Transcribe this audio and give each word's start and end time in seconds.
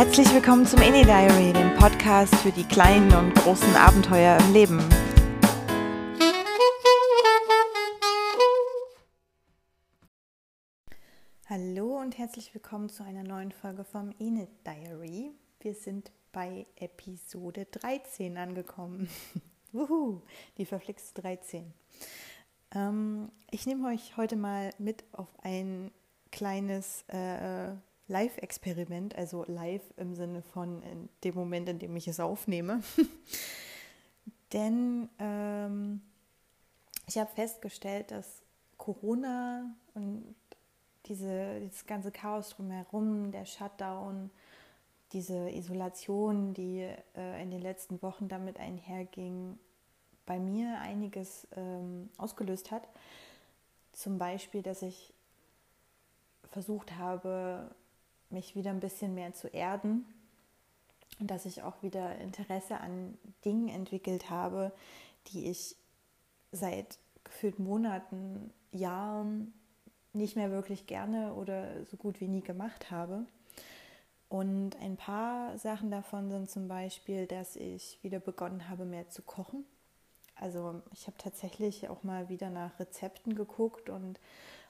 Herzlich 0.00 0.32
willkommen 0.32 0.64
zum 0.64 0.80
Any 0.80 1.02
Diary, 1.04 1.52
dem 1.52 1.74
Podcast 1.74 2.34
für 2.36 2.50
die 2.50 2.64
kleinen 2.64 3.12
und 3.12 3.34
großen 3.34 3.76
Abenteuer 3.76 4.38
im 4.38 4.52
Leben. 4.54 4.78
Hallo 11.50 12.00
und 12.00 12.16
herzlich 12.16 12.54
willkommen 12.54 12.88
zu 12.88 13.04
einer 13.04 13.24
neuen 13.24 13.52
Folge 13.52 13.84
vom 13.84 14.14
Enid 14.18 14.48
Diary. 14.66 15.32
Wir 15.60 15.74
sind 15.74 16.10
bei 16.32 16.64
Episode 16.76 17.66
13 17.66 18.38
angekommen. 18.38 19.10
Wuhu, 19.72 20.22
die 20.56 20.64
verflixte 20.64 21.20
13. 21.20 21.74
Ähm, 22.74 23.30
ich 23.50 23.66
nehme 23.66 23.86
euch 23.88 24.16
heute 24.16 24.36
mal 24.36 24.70
mit 24.78 25.04
auf 25.12 25.28
ein 25.42 25.90
kleines 26.30 27.04
äh, 27.08 27.74
Live-Experiment, 28.10 29.14
also 29.14 29.44
live 29.46 29.84
im 29.96 30.16
Sinne 30.16 30.42
von 30.42 30.82
in 30.82 31.08
dem 31.22 31.36
Moment, 31.36 31.68
in 31.68 31.78
dem 31.78 31.94
ich 31.94 32.08
es 32.08 32.18
aufnehme. 32.18 32.82
Denn 34.52 35.08
ähm, 35.20 36.00
ich 37.06 37.18
habe 37.18 37.30
festgestellt, 37.32 38.10
dass 38.10 38.42
Corona 38.78 39.64
und 39.94 40.34
diese, 41.06 41.60
dieses 41.60 41.86
ganze 41.86 42.10
Chaos 42.10 42.50
drumherum, 42.50 43.30
der 43.30 43.44
Shutdown, 43.44 44.30
diese 45.12 45.48
Isolation, 45.50 46.52
die 46.52 46.88
äh, 47.16 47.42
in 47.42 47.52
den 47.52 47.62
letzten 47.62 48.02
Wochen 48.02 48.28
damit 48.28 48.58
einherging, 48.58 49.56
bei 50.26 50.40
mir 50.40 50.80
einiges 50.80 51.46
ähm, 51.56 52.10
ausgelöst 52.18 52.72
hat. 52.72 52.88
Zum 53.92 54.18
Beispiel, 54.18 54.62
dass 54.62 54.82
ich 54.82 55.12
versucht 56.50 56.96
habe, 56.96 57.70
mich 58.30 58.54
wieder 58.54 58.70
ein 58.70 58.80
bisschen 58.80 59.14
mehr 59.14 59.32
zu 59.34 59.48
erden 59.48 60.06
und 61.18 61.30
dass 61.30 61.46
ich 61.46 61.62
auch 61.62 61.82
wieder 61.82 62.16
Interesse 62.18 62.80
an 62.80 63.18
Dingen 63.44 63.68
entwickelt 63.68 64.30
habe, 64.30 64.72
die 65.28 65.50
ich 65.50 65.76
seit 66.52 66.98
gefühlt 67.24 67.58
Monaten, 67.58 68.52
Jahren 68.72 69.52
nicht 70.12 70.36
mehr 70.36 70.50
wirklich 70.50 70.86
gerne 70.86 71.34
oder 71.34 71.84
so 71.84 71.96
gut 71.96 72.20
wie 72.20 72.28
nie 72.28 72.40
gemacht 72.40 72.90
habe. 72.90 73.26
Und 74.28 74.76
ein 74.80 74.96
paar 74.96 75.58
Sachen 75.58 75.90
davon 75.90 76.30
sind 76.30 76.50
zum 76.50 76.68
Beispiel, 76.68 77.26
dass 77.26 77.56
ich 77.56 77.98
wieder 78.02 78.20
begonnen 78.20 78.68
habe, 78.68 78.84
mehr 78.84 79.08
zu 79.08 79.22
kochen. 79.22 79.64
Also 80.36 80.80
ich 80.92 81.06
habe 81.06 81.16
tatsächlich 81.18 81.88
auch 81.88 82.02
mal 82.02 82.28
wieder 82.28 82.48
nach 82.48 82.78
Rezepten 82.78 83.34
geguckt 83.34 83.90
und 83.90 84.20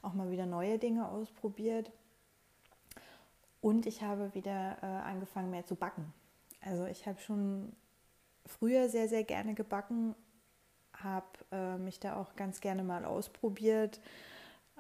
auch 0.03 0.15
mal 0.15 0.31
wieder 0.31 0.47
neue 0.47 0.79
Dinge 0.79 1.09
ausprobiert. 1.09 1.91
Und 3.61 3.87
ich 3.87 4.03
habe 4.03 4.35
wieder 4.35 4.79
äh, 4.83 4.87
angefangen 4.87 5.51
mehr 5.51 5.67
zu 5.67 5.75
backen. 5.75 6.13
Also 6.63 6.87
ich 6.87 7.07
habe 7.07 7.21
schon 7.21 7.73
früher 8.47 8.89
sehr, 8.89 9.09
sehr 9.09 9.25
gerne 9.25 9.55
gebacken, 9.55 10.15
habe 10.95 11.27
äh, 11.53 11.77
mich 11.77 12.01
da 12.01 12.17
auch 12.17 12.37
ganz 12.37 12.61
gerne 12.61 12.83
mal 12.83 13.05
ausprobiert 13.05 14.01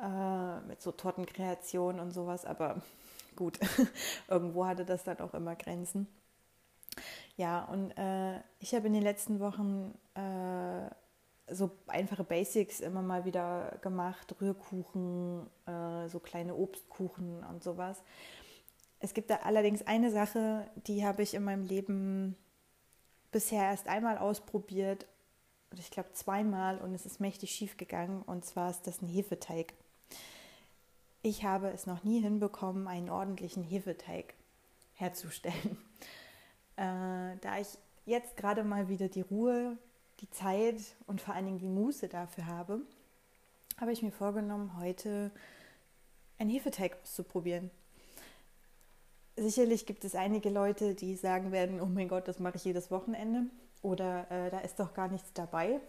äh, 0.01 0.61
mit 0.61 0.81
so 0.83 0.92
Tortenkreationen 0.92 2.01
und 2.01 2.12
sowas, 2.12 2.45
aber 2.45 2.83
gut, 3.36 3.58
irgendwo 4.28 4.67
hatte 4.67 4.84
das 4.84 5.05
dann 5.05 5.20
auch 5.20 5.34
immer 5.34 5.56
Grenzen. 5.56 6.06
Ja, 7.36 7.64
und 7.64 7.92
äh, 7.92 8.41
ich 8.58 8.75
habe 8.75 8.89
in 8.89 8.92
den 8.92 9.03
letzten 9.03 9.41
Wochen 9.41 9.95
äh, 10.14 10.91
so 11.55 11.70
einfache 11.86 12.25
Basics 12.25 12.81
immer 12.81 13.03
mal 13.03 13.25
wieder 13.25 13.78
gemacht, 13.81 14.34
Rührkuchen, 14.41 15.47
äh, 15.67 16.08
so 16.08 16.20
kleine 16.20 16.55
Obstkuchen 16.55 17.45
und 17.45 17.62
sowas. 17.62 18.03
Es 19.00 19.14
gibt 19.14 19.30
da 19.30 19.36
allerdings 19.36 19.82
eine 19.86 20.11
Sache, 20.11 20.70
die 20.86 21.05
habe 21.05 21.22
ich 21.22 21.34
in 21.34 21.42
meinem 21.42 21.64
Leben 21.64 22.36
bisher 23.33 23.64
erst 23.64 23.88
einmal 23.88 24.18
ausprobiert, 24.18 25.06
ich 25.78 25.90
glaube 25.90 26.12
zweimal 26.12 26.78
und 26.78 26.94
es 26.94 27.06
ist 27.06 27.20
mächtig 27.20 27.52
schief 27.52 27.77
gegangen 27.77 28.22
und 28.22 28.44
zwar 28.44 28.70
ist 28.70 28.86
das 28.86 29.02
ein 29.02 29.08
Hefeteig. 29.08 29.72
Ich 31.22 31.44
habe 31.44 31.68
es 31.68 31.86
noch 31.86 32.02
nie 32.02 32.20
hinbekommen, 32.20 32.89
einen 32.89 33.08
ordentlichen 33.10 33.62
Hefeteig 33.62 34.34
herzustellen. 34.94 35.78
Äh, 36.77 37.36
da 37.42 37.58
ich 37.60 37.66
jetzt 38.06 38.39
gerade 38.39 38.64
mal 38.64 38.89
wieder 38.89 39.08
die 39.08 39.20
Ruhe, 39.20 39.77
die 40.20 40.30
Zeit 40.30 40.80
und 41.06 41.20
vor 41.20 41.34
allen 41.34 41.44
Dingen 41.44 41.58
die 41.58 41.68
Muße 41.68 42.08
dafür 42.08 42.46
habe, 42.46 42.80
habe 43.78 43.92
ich 43.92 44.02
mir 44.02 44.12
vorgenommen, 44.12 44.78
heute 44.78 45.30
einen 46.39 46.48
Hefeteig 46.48 46.96
auszuprobieren. 47.02 47.70
Sicherlich 49.36 49.86
gibt 49.86 50.05
es 50.05 50.14
einige 50.14 50.51
Leute, 50.51 50.95
die 50.95 51.14
sagen 51.17 51.52
werden, 51.52 51.80
oh 51.80 51.86
mein 51.86 52.08
Gott, 52.08 52.29
das 52.29 52.39
mache 52.39 52.57
ich 52.57 52.64
jedes 52.64 52.91
Wochenende 52.91 53.45
oder 53.83 54.30
äh, 54.30 54.51
da 54.51 54.58
ist 54.61 54.79
doch 54.79 54.92
gar 54.92 55.08
nichts 55.08 55.33
dabei. 55.33 55.80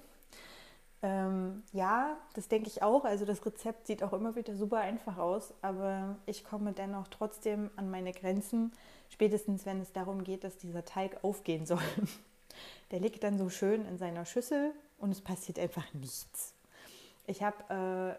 Ähm, 1.04 1.64
ja, 1.74 2.18
das 2.36 2.48
denke 2.48 2.68
ich 2.68 2.84
auch. 2.84 3.06
Also 3.06 3.26
das 3.26 3.46
Rezept 3.46 3.88
sieht 3.88 4.04
auch 4.04 4.14
immer 4.14 4.36
wieder 4.36 4.56
super 4.56 4.78
einfach 4.78 5.18
aus, 5.18 5.54
aber 5.62 6.16
ich 6.26 6.44
komme 6.44 6.74
dennoch 6.74 7.08
trotzdem 7.08 7.72
an 7.76 7.90
meine 7.90 8.14
Grenzen, 8.14 8.72
spätestens 9.10 9.66
wenn 9.66 9.82
es 9.82 9.92
darum 9.92 10.24
geht, 10.24 10.44
dass 10.44 10.58
dieser 10.58 10.86
Teig 10.86 11.24
aufgehen 11.24 11.66
soll. 11.66 11.82
Der 12.92 13.00
liegt 13.00 13.24
dann 13.24 13.38
so 13.38 13.50
schön 13.50 13.86
in 13.86 13.98
seiner 13.98 14.26
Schüssel 14.26 14.74
und 14.98 15.12
es 15.12 15.22
passiert 15.22 15.58
einfach 15.58 15.92
nichts. 15.94 16.54
Ich 17.26 17.42
habe, 17.42 18.18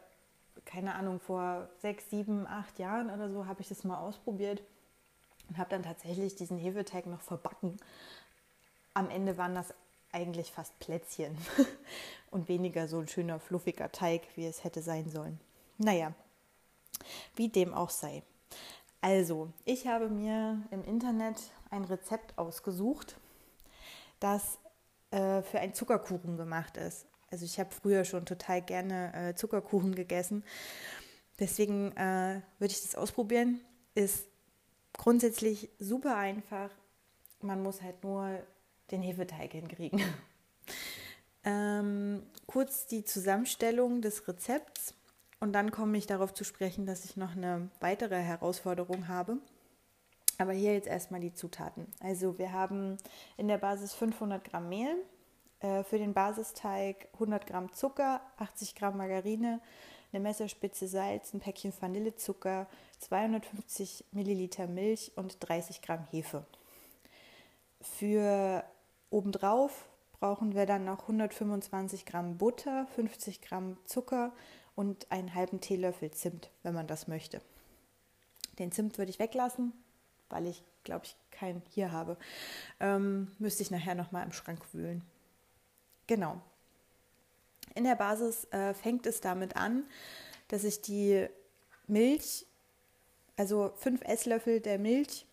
äh, 0.59 0.61
keine 0.65 0.94
Ahnung, 0.94 1.21
vor 1.21 1.69
sechs, 1.81 2.11
sieben, 2.11 2.47
acht 2.47 2.78
Jahren 2.78 3.11
oder 3.11 3.31
so 3.31 3.47
habe 3.47 3.61
ich 3.61 3.69
das 3.69 3.84
mal 3.84 3.99
ausprobiert 3.99 4.62
und 5.52 5.58
habe 5.58 5.68
dann 5.68 5.82
tatsächlich 5.82 6.34
diesen 6.34 6.56
Hefeteig 6.56 7.04
noch 7.04 7.20
verbacken. 7.20 7.76
Am 8.94 9.10
Ende 9.10 9.36
waren 9.36 9.54
das 9.54 9.74
eigentlich 10.10 10.50
fast 10.50 10.78
Plätzchen 10.78 11.36
und 12.30 12.48
weniger 12.48 12.88
so 12.88 13.00
ein 13.00 13.08
schöner, 13.08 13.38
fluffiger 13.38 13.92
Teig, 13.92 14.22
wie 14.34 14.46
es 14.46 14.64
hätte 14.64 14.80
sein 14.80 15.10
sollen. 15.10 15.38
Naja, 15.76 16.14
wie 17.36 17.50
dem 17.50 17.74
auch 17.74 17.90
sei. 17.90 18.22
Also, 19.02 19.50
ich 19.66 19.86
habe 19.86 20.08
mir 20.08 20.62
im 20.70 20.84
Internet 20.84 21.36
ein 21.70 21.84
Rezept 21.84 22.38
ausgesucht, 22.38 23.19
das 24.20 24.58
äh, 25.10 25.42
für 25.42 25.60
einen 25.60 25.74
Zuckerkuchen 25.74 26.38
gemacht 26.38 26.78
ist. 26.78 27.04
Also 27.30 27.44
ich 27.44 27.60
habe 27.60 27.70
früher 27.74 28.06
schon 28.06 28.24
total 28.24 28.62
gerne 28.62 29.12
äh, 29.14 29.34
Zuckerkuchen 29.34 29.94
gegessen. 29.94 30.44
Deswegen 31.38 31.94
äh, 31.98 32.40
würde 32.58 32.72
ich 32.72 32.80
das 32.80 32.94
ausprobieren. 32.94 33.60
Ist 33.94 34.31
grundsätzlich 34.97 35.70
super 35.78 36.16
einfach. 36.16 36.70
Man 37.41 37.62
muss 37.62 37.82
halt 37.82 38.03
nur 38.04 38.41
den 38.91 39.03
Hefeteig 39.03 39.53
hinkriegen. 39.53 40.00
ähm, 41.44 42.22
kurz 42.47 42.86
die 42.86 43.04
Zusammenstellung 43.04 44.02
des 44.02 44.28
Rezepts 44.28 44.94
und 45.41 45.52
dann 45.52 45.72
komme 45.72 45.98
ich 45.98 46.06
darauf 46.06 46.32
zu 46.34 46.44
sprechen, 46.44 46.86
dass 46.86 47.04
ich 47.04 47.16
noch 47.16 47.32
eine 47.32 47.69
weitere 47.81 48.20
Herausforderung 48.20 49.08
habe. 49.08 49.38
Aber 50.38 50.52
hier 50.52 50.75
jetzt 50.75 50.88
erstmal 50.88 51.20
die 51.20 51.34
Zutaten. 51.34 51.86
Also 52.00 52.38
wir 52.38 52.52
haben 52.52 52.97
in 53.36 53.48
der 53.48 53.58
Basis 53.58 53.92
500 53.92 54.44
Gramm 54.44 54.69
Mehl, 54.69 54.97
äh, 55.60 55.84
für 55.84 55.98
den 55.98 56.14
Basisteig 56.14 57.08
100 57.14 57.47
Gramm 57.47 57.72
Zucker, 57.72 58.20
80 58.38 58.75
Gramm 58.75 58.97
Margarine, 58.97 59.60
eine 60.12 60.23
Messerspitze 60.23 60.87
Salz, 60.89 61.33
ein 61.33 61.41
Päckchen 61.41 61.73
Vanillezucker, 61.78 62.67
250 62.99 64.05
Milliliter 64.12 64.67
Milch 64.67 65.12
und 65.17 65.37
30 65.41 65.83
Gramm 65.83 66.06
Hefe. 66.11 66.45
Für 67.81 68.65
obendrauf 69.11 69.89
brauchen 70.21 70.55
wir 70.55 70.67
dann 70.67 70.84
noch 70.84 71.03
125 71.03 72.06
Gramm 72.06 72.39
Butter, 72.39 72.87
50 72.95 73.41
Gramm 73.41 73.77
Zucker 73.87 74.32
und 74.75 75.11
einen 75.11 75.35
halben 75.35 75.61
Teelöffel 75.61 76.11
Zimt, 76.11 76.50
wenn 76.62 76.75
man 76.75 76.87
das 76.87 77.08
möchte. 77.08 77.41
Den 78.58 78.70
Zimt 78.70 78.99
würde 78.99 79.11
ich 79.11 79.19
weglassen, 79.19 79.73
weil 80.29 80.47
ich 80.47 80.62
glaube 80.85 81.06
ich 81.06 81.17
keinen 81.31 81.62
hier 81.70 81.91
habe. 81.91 82.17
Ähm, 82.81 83.32
müsste 83.38 83.62
ich 83.62 83.70
nachher 83.70 83.94
noch 83.94 84.12
mal 84.12 84.23
im 84.23 84.32
Schrank 84.32 84.62
wühlen. 84.73 85.03
Genau. 86.06 86.41
In 87.74 87.84
der 87.84 87.96
Basis 87.96 88.46
äh, 88.52 88.74
fängt 88.74 89.06
es 89.06 89.20
damit 89.20 89.56
an, 89.56 89.84
dass 90.48 90.64
ich 90.64 90.80
die 90.80 91.26
Milch 91.86 92.46
also 93.36 93.72
fünf 93.76 94.02
Esslöffel 94.02 94.60
der 94.60 94.78
Milch 94.78 95.26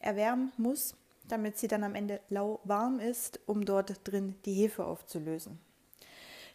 erwärmen 0.00 0.52
muss, 0.56 0.94
damit 1.28 1.58
sie 1.58 1.68
dann 1.68 1.84
am 1.84 1.94
Ende 1.94 2.20
lauwarm 2.28 3.00
ist, 3.00 3.40
um 3.46 3.64
dort 3.64 4.00
drin 4.04 4.34
die 4.44 4.54
Hefe 4.54 4.84
aufzulösen. 4.84 5.58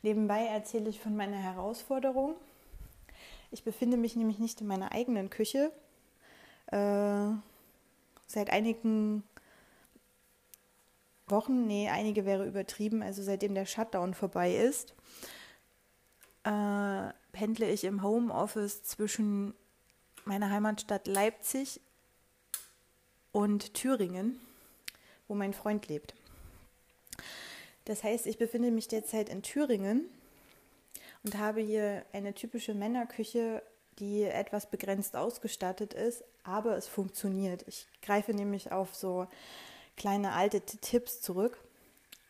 Nebenbei 0.01 0.45
erzähle 0.45 0.89
ich 0.89 0.99
von 0.99 1.15
meiner 1.15 1.37
Herausforderung. 1.37 2.35
Ich 3.51 3.63
befinde 3.63 3.97
mich 3.97 4.15
nämlich 4.15 4.39
nicht 4.39 4.61
in 4.61 4.67
meiner 4.67 4.91
eigenen 4.91 5.29
Küche. 5.29 5.71
Äh, 6.67 7.29
seit 8.27 8.49
einigen 8.49 9.23
Wochen, 11.27 11.67
nee, 11.67 11.89
einige 11.89 12.25
wäre 12.25 12.45
übertrieben, 12.45 13.01
also 13.01 13.23
seitdem 13.23 13.55
der 13.55 13.65
Shutdown 13.65 14.13
vorbei 14.13 14.55
ist, 14.55 14.93
äh, 16.43 17.13
pendle 17.31 17.69
ich 17.69 17.83
im 17.85 18.03
Homeoffice 18.03 18.83
zwischen 18.83 19.53
meiner 20.25 20.49
Heimatstadt 20.49 21.07
Leipzig 21.07 21.79
und 23.31 23.73
Thüringen, 23.73 24.39
wo 25.27 25.35
mein 25.35 25.53
Freund 25.53 25.87
lebt. 25.87 26.13
Das 27.85 28.03
heißt, 28.03 28.27
ich 28.27 28.37
befinde 28.37 28.71
mich 28.71 28.87
derzeit 28.87 29.29
in 29.29 29.41
Thüringen 29.41 30.05
und 31.23 31.37
habe 31.37 31.61
hier 31.61 32.05
eine 32.13 32.33
typische 32.33 32.73
Männerküche, 32.73 33.61
die 33.99 34.23
etwas 34.23 34.69
begrenzt 34.69 35.15
ausgestattet 35.15 35.93
ist, 35.93 36.23
aber 36.43 36.77
es 36.77 36.87
funktioniert. 36.87 37.63
Ich 37.67 37.87
greife 38.01 38.33
nämlich 38.33 38.71
auf 38.71 38.95
so 38.95 39.27
kleine 39.95 40.33
alte 40.33 40.61
Tipps 40.61 41.21
zurück. 41.21 41.57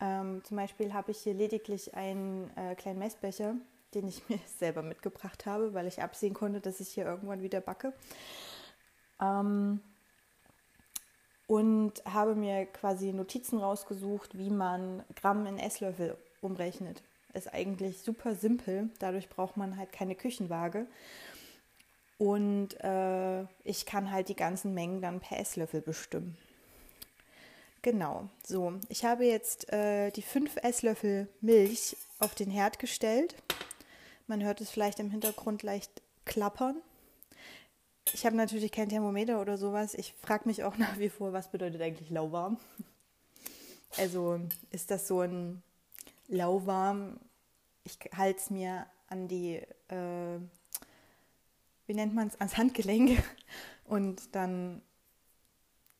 Ähm, 0.01 0.43
zum 0.43 0.57
Beispiel 0.57 0.93
habe 0.93 1.11
ich 1.11 1.19
hier 1.19 1.33
lediglich 1.33 1.93
einen 1.95 2.49
äh, 2.57 2.75
kleinen 2.75 2.99
Messbecher, 2.99 3.55
den 3.93 4.07
ich 4.07 4.27
mir 4.29 4.39
selber 4.57 4.81
mitgebracht 4.81 5.45
habe, 5.45 5.73
weil 5.73 5.87
ich 5.87 6.01
absehen 6.01 6.33
konnte, 6.33 6.59
dass 6.59 6.79
ich 6.79 6.89
hier 6.89 7.05
irgendwann 7.05 7.41
wieder 7.41 7.61
backe. 7.61 7.93
Ähm, 9.21 9.79
und 11.47 11.93
habe 12.05 12.35
mir 12.35 12.65
quasi 12.65 13.13
Notizen 13.13 13.59
rausgesucht, 13.59 14.37
wie 14.37 14.49
man 14.49 15.03
Gramm 15.15 15.45
in 15.45 15.59
Esslöffel 15.59 16.17
umrechnet. 16.41 17.03
Ist 17.33 17.53
eigentlich 17.53 17.99
super 17.99 18.35
simpel. 18.35 18.89
Dadurch 18.99 19.29
braucht 19.29 19.57
man 19.57 19.77
halt 19.77 19.91
keine 19.91 20.15
Küchenwaage. 20.15 20.87
Und 22.17 22.79
äh, 22.81 23.43
ich 23.63 23.85
kann 23.85 24.11
halt 24.11 24.29
die 24.29 24.35
ganzen 24.35 24.73
Mengen 24.73 25.01
dann 25.01 25.19
per 25.19 25.39
Esslöffel 25.39 25.81
bestimmen. 25.81 26.37
Genau, 27.83 28.29
so. 28.47 28.79
Ich 28.87 29.03
habe 29.03 29.25
jetzt 29.25 29.71
äh, 29.73 30.09
die 30.09 30.21
5 30.21 30.55
Esslöffel 30.63 31.27
Milch 31.41 31.97
auf 32.17 32.33
den 32.33 32.49
Herd 32.49 32.79
gestellt. 32.79 33.35
Man 34.25 34.41
hört 34.41 34.61
es 34.61 34.69
vielleicht 34.69 35.01
im 35.01 35.11
Hintergrund 35.11 35.63
leicht 35.63 36.01
klappern. 36.23 36.81
Ich 38.13 38.25
habe 38.25 38.37
natürlich 38.37 38.71
kein 38.71 38.87
Thermometer 38.87 39.41
oder 39.41 39.57
sowas. 39.57 39.95
Ich 39.95 40.13
frage 40.13 40.47
mich 40.47 40.63
auch 40.63 40.77
nach 40.79 40.97
wie 40.97 41.09
vor, 41.09 41.33
was 41.33 41.51
bedeutet 41.51 41.81
eigentlich 41.81 42.09
lauwarm? 42.09 42.57
Also 43.95 44.39
ist 44.71 44.89
das 44.89 45.07
so 45.07 45.21
ein 45.21 45.61
lauwarm, 46.27 47.19
ich 47.83 47.99
halte 48.17 48.39
es 48.39 48.49
mir 48.49 48.87
an 49.07 49.27
die, 49.27 49.57
äh, 49.87 50.39
wie 51.85 51.93
nennt 51.93 52.15
man 52.15 52.29
es, 52.29 52.39
ans 52.39 52.57
Handgelenk 52.57 53.23
und 53.85 54.35
dann 54.35 54.81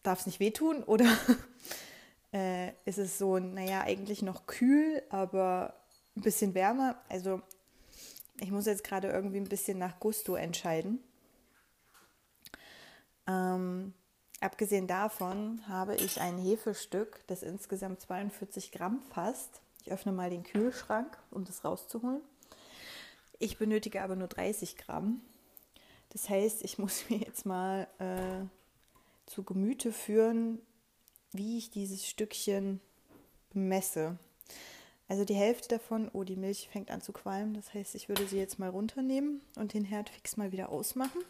darf 0.04 0.20
es 0.20 0.26
nicht 0.26 0.40
wehtun 0.40 0.84
oder 0.84 1.06
äh, 2.34 2.70
ist 2.86 2.98
es 2.98 3.18
so, 3.18 3.40
naja, 3.40 3.82
eigentlich 3.82 4.22
noch 4.22 4.46
kühl, 4.46 5.02
aber 5.10 5.74
ein 6.16 6.22
bisschen 6.22 6.54
wärmer. 6.54 7.02
Also 7.10 7.42
ich 8.40 8.52
muss 8.52 8.66
jetzt 8.66 8.84
gerade 8.84 9.10
irgendwie 9.10 9.38
ein 9.38 9.50
bisschen 9.50 9.78
nach 9.78 10.00
Gusto 10.00 10.36
entscheiden. 10.36 11.00
Ähm, 13.28 13.94
abgesehen 14.42 14.88
davon 14.88 15.68
habe 15.68 15.96
ich 15.96 16.20
ein 16.20 16.38
Hefestück, 16.38 17.22
das 17.28 17.44
insgesamt 17.44 18.02
42 18.02 18.72
Gramm 18.72 19.02
fasst. 19.14 19.62
Ich 19.82 19.92
öffne 19.92 20.12
mal 20.12 20.30
den 20.30 20.44
Kühlschrank, 20.44 21.18
um 21.32 21.46
das 21.46 21.64
rauszuholen. 21.64 22.22
Ich 23.40 23.58
benötige 23.58 24.02
aber 24.02 24.16
nur 24.16 24.28
30 24.28 24.78
Gramm. 24.78 25.22
Das 26.10 26.30
heißt, 26.30 26.64
ich 26.64 26.78
muss 26.78 27.04
mir 27.10 27.18
jetzt 27.18 27.46
mal 27.46 27.88
äh, 28.00 28.46
zu 29.26 29.44
Gemüte 29.44 29.92
führen, 29.92 30.60
wie 31.32 31.58
ich 31.58 31.72
dieses 31.72 32.08
Stückchen 32.08 32.80
messe. 33.54 34.18
Also 35.08 35.26
die 35.26 35.36
Hälfte 35.36 35.68
davon, 35.68 36.10
oh, 36.14 36.24
die 36.24 36.36
Milch 36.36 36.70
fängt 36.72 36.90
an 36.90 37.02
zu 37.02 37.12
qualmen. 37.12 37.54
Das 37.54 37.74
heißt, 37.74 37.96
ich 37.96 38.10
würde 38.10 38.26
sie 38.26 38.38
jetzt 38.38 38.60
mal 38.60 38.70
runternehmen 38.70 39.42
und 39.58 39.74
den 39.74 39.86
Herd 39.86 40.10
fix 40.10 40.38
mal 40.38 40.52
wieder 40.52 40.70
ausmachen. 40.70 41.22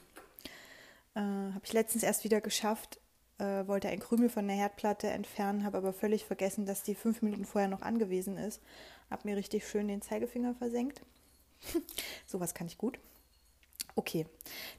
Äh, 1.16 1.20
habe 1.20 1.62
ich 1.64 1.74
letztens 1.74 2.04
erst 2.04 2.24
wieder 2.24 2.42
geschafft. 2.42 3.00
Äh, 3.40 3.68
wollte 3.68 3.90
ein 3.90 4.00
Krümel 4.00 4.30
von 4.30 4.48
der 4.48 4.56
Herdplatte 4.56 5.10
entfernen, 5.10 5.64
habe 5.64 5.78
aber 5.78 5.94
völlig 5.94 6.26
vergessen, 6.26 6.66
dass 6.66 6.84
die 6.84 6.96
fünf 6.96 7.22
Minuten 7.22 7.46
vorher 7.46 7.68
noch 7.68 7.82
angewiesen 7.82 8.38
ist. 8.38 8.62
Habe 9.10 9.28
mir 9.28 9.38
richtig 9.38 9.68
schön 9.68 9.88
den 9.88 10.02
Zeigefinger 10.02 10.56
versenkt. 10.56 11.02
Sowas 12.28 12.54
kann 12.54 12.68
ich 12.68 12.78
gut. 12.78 13.00
Okay, 13.96 14.26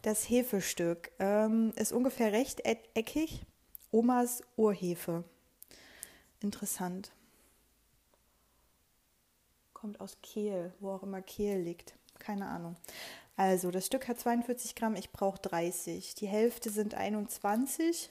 das 0.02 0.28
Hefestück 0.28 1.12
ähm, 1.18 1.72
ist 1.76 1.92
ungefähr 1.92 2.32
rechteckig. 2.32 3.44
Omas 3.92 4.42
Urhefe. 4.56 5.22
Interessant. 6.40 7.12
Kommt 9.72 10.00
aus 10.00 10.16
Kehl, 10.20 10.74
wo 10.80 10.90
auch 10.90 11.04
immer 11.04 11.22
Kehl 11.22 11.60
liegt. 11.60 11.94
Keine 12.18 12.48
Ahnung. 12.48 12.76
Also, 13.36 13.70
das 13.70 13.86
Stück 13.86 14.08
hat 14.08 14.18
42 14.18 14.74
Gramm, 14.74 14.96
ich 14.96 15.12
brauche 15.12 15.38
30. 15.40 16.16
Die 16.16 16.26
Hälfte 16.26 16.70
sind 16.70 16.94
21. 16.94 18.10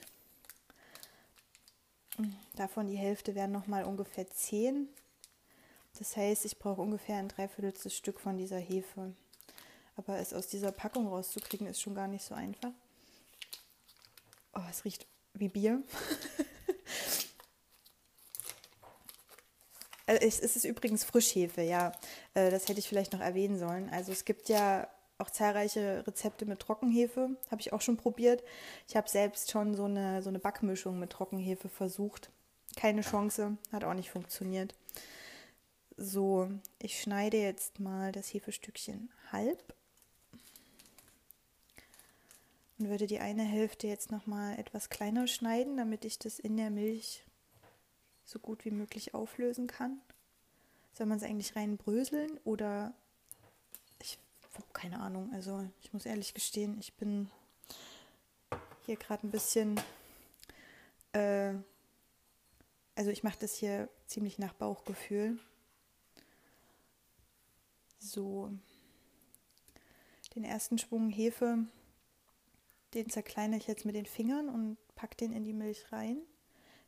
Davon 2.54 2.86
die 2.86 2.96
Hälfte 2.96 3.34
wären 3.34 3.52
nochmal 3.52 3.84
ungefähr 3.84 4.28
10. 4.28 4.88
Das 5.98 6.16
heißt, 6.16 6.44
ich 6.44 6.58
brauche 6.58 6.80
ungefähr 6.80 7.16
ein 7.16 7.28
Dreiviertel 7.28 7.90
Stück 7.90 8.20
von 8.20 8.38
dieser 8.38 8.58
Hefe. 8.58 9.14
Aber 9.96 10.18
es 10.18 10.32
aus 10.32 10.48
dieser 10.48 10.72
Packung 10.72 11.06
rauszukriegen, 11.08 11.66
ist 11.66 11.80
schon 11.80 11.94
gar 11.94 12.08
nicht 12.08 12.24
so 12.24 12.34
einfach. 12.34 12.72
Oh, 14.54 14.62
es 14.70 14.84
riecht 14.84 15.06
wie 15.34 15.48
Bier. 15.48 15.82
Äh, 20.06 20.18
es 20.20 20.40
ist 20.40 20.64
übrigens 20.64 21.02
Frischhefe, 21.02 21.62
ja. 21.62 21.92
Äh, 22.34 22.50
das 22.50 22.68
hätte 22.68 22.78
ich 22.78 22.88
vielleicht 22.88 23.14
noch 23.14 23.20
erwähnen 23.20 23.58
sollen. 23.58 23.88
Also 23.90 24.12
es 24.12 24.26
gibt 24.26 24.48
ja 24.50 24.86
auch 25.18 25.30
zahlreiche 25.30 26.04
Rezepte 26.06 26.44
mit 26.44 26.60
Trockenhefe, 26.60 27.30
habe 27.50 27.60
ich 27.60 27.72
auch 27.72 27.80
schon 27.80 27.96
probiert. 27.96 28.42
Ich 28.88 28.96
habe 28.96 29.08
selbst 29.08 29.50
schon 29.50 29.74
so 29.74 29.84
eine, 29.84 30.22
so 30.22 30.28
eine 30.28 30.38
Backmischung 30.38 30.98
mit 30.98 31.10
Trockenhefe 31.10 31.68
versucht. 31.68 32.30
Keine 32.76 33.02
Chance, 33.02 33.56
hat 33.72 33.84
auch 33.84 33.94
nicht 33.94 34.10
funktioniert. 34.10 34.74
So, 35.96 36.50
ich 36.80 37.00
schneide 37.00 37.36
jetzt 37.36 37.78
mal 37.78 38.10
das 38.10 38.34
Hefestückchen 38.34 39.10
halb 39.30 39.74
und 42.78 42.88
würde 42.88 43.06
die 43.06 43.20
eine 43.20 43.44
Hälfte 43.44 43.86
jetzt 43.86 44.10
noch 44.10 44.26
mal 44.26 44.58
etwas 44.58 44.88
kleiner 44.88 45.26
schneiden, 45.26 45.76
damit 45.76 46.04
ich 46.04 46.18
das 46.18 46.38
in 46.38 46.56
der 46.56 46.70
Milch 46.70 47.24
so 48.24 48.38
gut 48.38 48.64
wie 48.64 48.70
möglich 48.70 49.14
auflösen 49.14 49.66
kann. 49.66 50.00
Soll 50.92 51.06
man 51.06 51.18
es 51.18 51.24
eigentlich 51.24 51.56
rein 51.56 51.76
bröseln 51.76 52.38
oder 52.44 52.94
ich 54.00 54.18
habe 54.54 54.66
keine 54.72 55.00
Ahnung. 55.00 55.30
Also 55.32 55.68
ich 55.82 55.92
muss 55.92 56.06
ehrlich 56.06 56.34
gestehen, 56.34 56.78
ich 56.78 56.94
bin 56.94 57.30
hier 58.86 58.96
gerade 58.96 59.26
ein 59.26 59.30
bisschen, 59.30 59.80
äh, 61.12 61.54
also 62.94 63.10
ich 63.10 63.22
mache 63.22 63.38
das 63.40 63.54
hier 63.54 63.88
ziemlich 64.06 64.38
nach 64.38 64.52
Bauchgefühl. 64.54 65.38
So, 67.98 68.50
den 70.34 70.44
ersten 70.44 70.78
Schwung 70.78 71.08
Hefe 71.08 71.66
den 72.94 73.10
zerkleinere 73.10 73.58
ich 73.58 73.66
jetzt 73.66 73.84
mit 73.84 73.94
den 73.94 74.06
Fingern 74.06 74.48
und 74.48 74.76
packe 74.94 75.16
den 75.16 75.32
in 75.32 75.44
die 75.44 75.52
Milch 75.52 75.92
rein. 75.92 76.18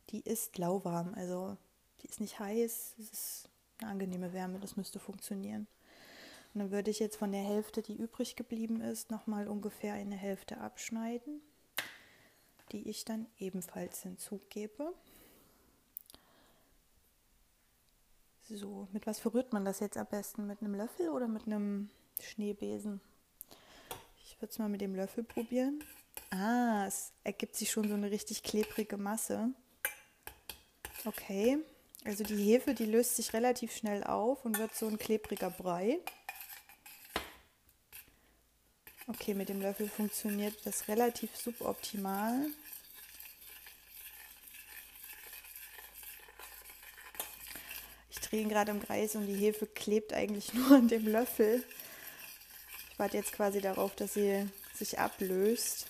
Die 0.09 0.21
ist 0.21 0.57
lauwarm, 0.57 1.13
also 1.15 1.57
die 2.01 2.07
ist 2.07 2.21
nicht 2.21 2.39
heiß, 2.39 2.95
es 2.97 3.11
ist 3.11 3.49
eine 3.79 3.91
angenehme 3.91 4.33
Wärme, 4.33 4.59
das 4.59 4.77
müsste 4.77 4.99
funktionieren. 4.99 5.67
Und 6.53 6.61
dann 6.61 6.71
würde 6.71 6.89
ich 6.89 6.99
jetzt 6.99 7.17
von 7.17 7.31
der 7.31 7.43
Hälfte, 7.43 7.81
die 7.81 7.95
übrig 7.95 8.35
geblieben 8.35 8.81
ist, 8.81 9.11
nochmal 9.11 9.47
ungefähr 9.47 9.93
eine 9.93 10.15
Hälfte 10.15 10.59
abschneiden, 10.59 11.41
die 12.71 12.89
ich 12.89 13.05
dann 13.05 13.27
ebenfalls 13.37 14.01
hinzugebe. 14.03 14.93
So, 18.49 18.87
mit 18.93 19.05
was 19.05 19.19
verrührt 19.19 19.51
man 19.51 19.65
das 19.65 19.81
jetzt 19.81 19.97
am 19.97 20.07
besten? 20.07 20.47
Mit 20.47 20.61
einem 20.61 20.73
Löffel 20.73 21.09
oder 21.09 21.27
mit 21.27 21.47
einem 21.47 21.89
Schneebesen? 22.21 23.01
Ich 24.23 24.41
würde 24.41 24.51
es 24.51 24.59
mal 24.59 24.69
mit 24.69 24.81
dem 24.81 24.95
Löffel 24.95 25.23
probieren. 25.23 25.83
Ah, 26.29 26.85
es 26.87 27.13
ergibt 27.23 27.55
sich 27.55 27.71
schon 27.71 27.87
so 27.87 27.93
eine 27.93 28.11
richtig 28.11 28.43
klebrige 28.43 28.97
Masse. 28.97 29.49
Okay, 31.05 31.59
also 32.03 32.23
die 32.23 32.43
Hefe, 32.43 32.73
die 32.73 32.85
löst 32.85 33.15
sich 33.15 33.33
relativ 33.33 33.75
schnell 33.75 34.03
auf 34.03 34.43
und 34.43 34.57
wird 34.57 34.75
so 34.75 34.87
ein 34.87 34.97
klebriger 34.97 35.49
Brei. 35.49 35.99
Okay, 39.07 39.33
mit 39.33 39.47
dem 39.47 39.61
Löffel 39.61 39.87
funktioniert 39.87 40.65
das 40.65 40.89
relativ 40.89 41.33
suboptimal. 41.35 42.47
Ich 48.09 48.19
drehe 48.19 48.41
ihn 48.41 48.49
gerade 48.49 48.71
im 48.71 48.81
Kreis 48.81 49.15
und 49.15 49.27
die 49.27 49.35
Hefe 49.35 49.65
klebt 49.65 50.11
eigentlich 50.11 50.53
nur 50.53 50.71
an 50.71 50.89
dem 50.89 51.07
Löffel. 51.07 51.63
Ich 52.91 52.99
warte 52.99 53.15
jetzt 53.15 53.31
quasi 53.31 53.61
darauf, 53.61 53.95
dass 53.95 54.15
sie 54.15 54.49
sich 54.73 54.99
ablöst. 54.99 55.87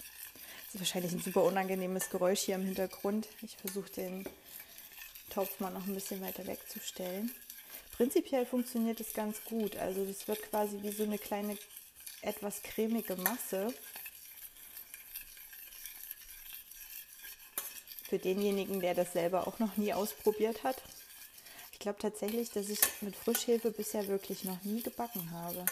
Wahrscheinlich 0.77 1.11
ein 1.11 1.21
super 1.21 1.43
unangenehmes 1.43 2.09
Geräusch 2.11 2.41
hier 2.41 2.55
im 2.55 2.63
Hintergrund. 2.63 3.27
Ich 3.41 3.57
versuche 3.57 3.89
den 3.89 4.29
Topf 5.31 5.59
mal 5.59 5.71
noch 5.71 5.87
ein 5.87 5.95
bisschen 5.95 6.21
weiter 6.21 6.45
wegzustellen. 6.45 7.33
Prinzipiell 7.95 8.45
funktioniert 8.45 8.99
es 8.99 9.13
ganz 9.13 9.43
gut. 9.43 9.75
Also 9.77 10.05
das 10.05 10.27
wird 10.27 10.41
quasi 10.43 10.77
wie 10.83 10.91
so 10.91 11.03
eine 11.03 11.17
kleine, 11.17 11.57
etwas 12.21 12.61
cremige 12.61 13.15
Masse. 13.15 13.73
Für 18.03 18.19
denjenigen, 18.19 18.79
der 18.79 18.93
das 18.93 19.13
selber 19.13 19.47
auch 19.47 19.57
noch 19.57 19.77
nie 19.77 19.93
ausprobiert 19.93 20.63
hat. 20.63 20.81
Ich 21.73 21.79
glaube 21.79 21.97
tatsächlich, 21.99 22.51
dass 22.51 22.69
ich 22.69 22.79
mit 23.01 23.15
Frischhefe 23.15 23.71
bisher 23.71 24.07
wirklich 24.07 24.43
noch 24.43 24.63
nie 24.63 24.83
gebacken 24.83 25.31
habe. 25.31 25.65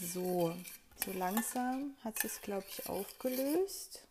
So, 0.00 0.56
so 1.04 1.12
langsam 1.12 1.96
hat 2.04 2.22
es, 2.24 2.40
glaube 2.42 2.66
ich, 2.68 2.88
aufgelöst. 2.88 4.02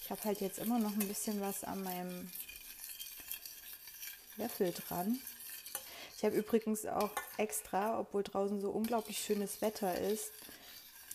Ich 0.00 0.10
habe 0.10 0.22
halt 0.24 0.40
jetzt 0.40 0.58
immer 0.58 0.78
noch 0.78 0.92
ein 0.92 1.08
bisschen 1.08 1.40
was 1.40 1.64
an 1.64 1.82
meinem 1.82 2.30
Löffel 4.36 4.72
dran. 4.72 5.18
Ich 6.16 6.24
habe 6.24 6.36
übrigens 6.36 6.86
auch 6.86 7.10
extra, 7.36 7.98
obwohl 7.98 8.22
draußen 8.22 8.60
so 8.60 8.70
unglaublich 8.70 9.18
schönes 9.18 9.60
Wetter 9.60 9.98
ist, 9.98 10.30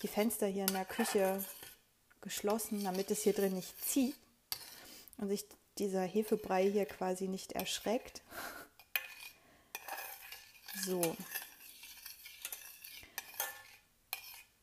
die 0.02 0.08
Fenster 0.08 0.48
hier 0.48 0.66
in 0.66 0.74
der 0.74 0.86
Küche 0.86 1.44
geschlossen, 2.22 2.84
damit 2.84 3.10
es 3.12 3.24
hier 3.24 3.34
drin 3.34 3.56
nicht 3.56 3.84
zieht 3.84 4.16
und 5.18 5.30
sich 5.30 5.46
dieser 5.78 6.04
Hefebrei 6.04 6.70
hier 6.70 6.86
quasi 6.86 7.28
nicht 7.28 7.54
erschreckt. 7.54 8.22
So. 10.86 11.16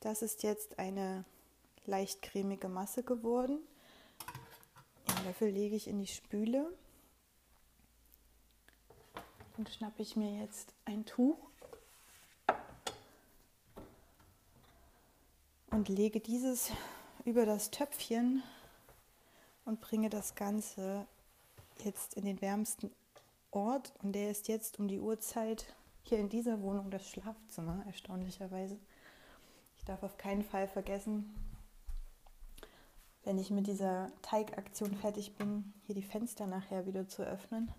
Das 0.00 0.22
ist 0.22 0.42
jetzt 0.44 0.78
eine 0.78 1.24
leicht 1.84 2.22
cremige 2.22 2.68
Masse 2.68 3.02
geworden. 3.02 3.58
Den 5.08 5.24
Löffel 5.26 5.48
lege 5.50 5.74
ich 5.74 5.88
in 5.88 5.98
die 5.98 6.06
Spüle 6.06 6.72
und 9.56 9.68
schnappe 9.68 10.02
ich 10.02 10.14
mir 10.14 10.40
jetzt 10.40 10.72
ein 10.84 11.04
Tuch 11.04 11.38
und 15.70 15.88
lege 15.88 16.20
dieses 16.20 16.70
über 17.24 17.44
das 17.44 17.70
Töpfchen 17.70 18.42
und 19.64 19.80
bringe 19.80 20.10
das 20.10 20.36
Ganze 20.36 21.06
jetzt 21.84 22.14
in 22.14 22.24
den 22.24 22.40
wärmsten 22.40 22.92
Ort 23.50 23.92
und 24.02 24.12
der 24.12 24.30
ist 24.30 24.46
jetzt 24.46 24.78
um 24.78 24.86
die 24.86 25.00
Uhrzeit 25.00 25.74
hier 26.02 26.18
in 26.18 26.28
dieser 26.28 26.62
Wohnung 26.62 26.90
das 26.90 27.08
Schlafzimmer, 27.08 27.82
erstaunlicherweise. 27.86 28.78
Darf 29.88 30.02
auf 30.02 30.18
keinen 30.18 30.42
Fall 30.42 30.68
vergessen, 30.68 31.34
wenn 33.24 33.38
ich 33.38 33.50
mit 33.50 33.66
dieser 33.66 34.12
Teigaktion 34.20 34.94
fertig 34.94 35.34
bin, 35.36 35.72
hier 35.86 35.94
die 35.94 36.02
Fenster 36.02 36.46
nachher 36.46 36.84
wieder 36.84 37.08
zu 37.08 37.22
öffnen. 37.22 37.72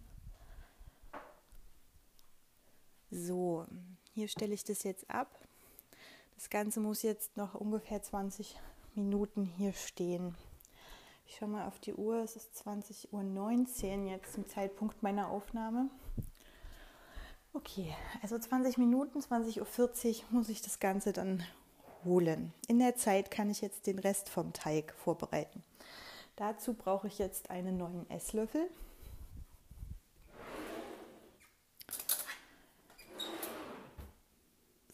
So, 3.11 3.67
hier 4.11 4.27
stelle 4.27 4.55
ich 4.55 4.63
das 4.63 4.81
jetzt 4.81 5.07
ab. 5.11 5.47
Das 6.33 6.49
Ganze 6.49 6.79
muss 6.79 7.03
jetzt 7.03 7.37
noch 7.37 7.53
ungefähr 7.53 8.01
20 8.01 8.57
Minuten 8.95 9.45
hier 9.45 9.73
stehen. 9.73 10.35
Ich 11.27 11.35
schaue 11.35 11.49
mal 11.49 11.67
auf 11.67 11.77
die 11.77 11.93
Uhr, 11.93 12.23
es 12.23 12.35
ist 12.35 12.55
20.19 12.65 13.11
Uhr 13.11 14.09
jetzt 14.09 14.33
zum 14.33 14.47
Zeitpunkt 14.47 15.03
meiner 15.03 15.29
Aufnahme. 15.29 15.91
Okay, 17.53 17.95
also 18.23 18.39
20 18.39 18.79
Minuten, 18.79 19.19
20.40 19.19 19.59
Uhr 19.59 20.25
muss 20.31 20.49
ich 20.49 20.63
das 20.63 20.79
Ganze 20.79 21.13
dann 21.13 21.43
holen. 22.03 22.53
In 22.67 22.79
der 22.79 22.95
Zeit 22.95 23.31
kann 23.31 23.49
ich 23.49 23.61
jetzt 23.61 23.87
den 23.87 23.99
Rest 23.99 24.29
vom 24.29 24.53
Teig 24.53 24.93
vorbereiten. 24.93 25.63
Dazu 26.35 26.73
brauche 26.73 27.07
ich 27.07 27.19
jetzt 27.19 27.49
einen 27.49 27.77
neuen 27.77 28.09
Esslöffel. 28.09 28.69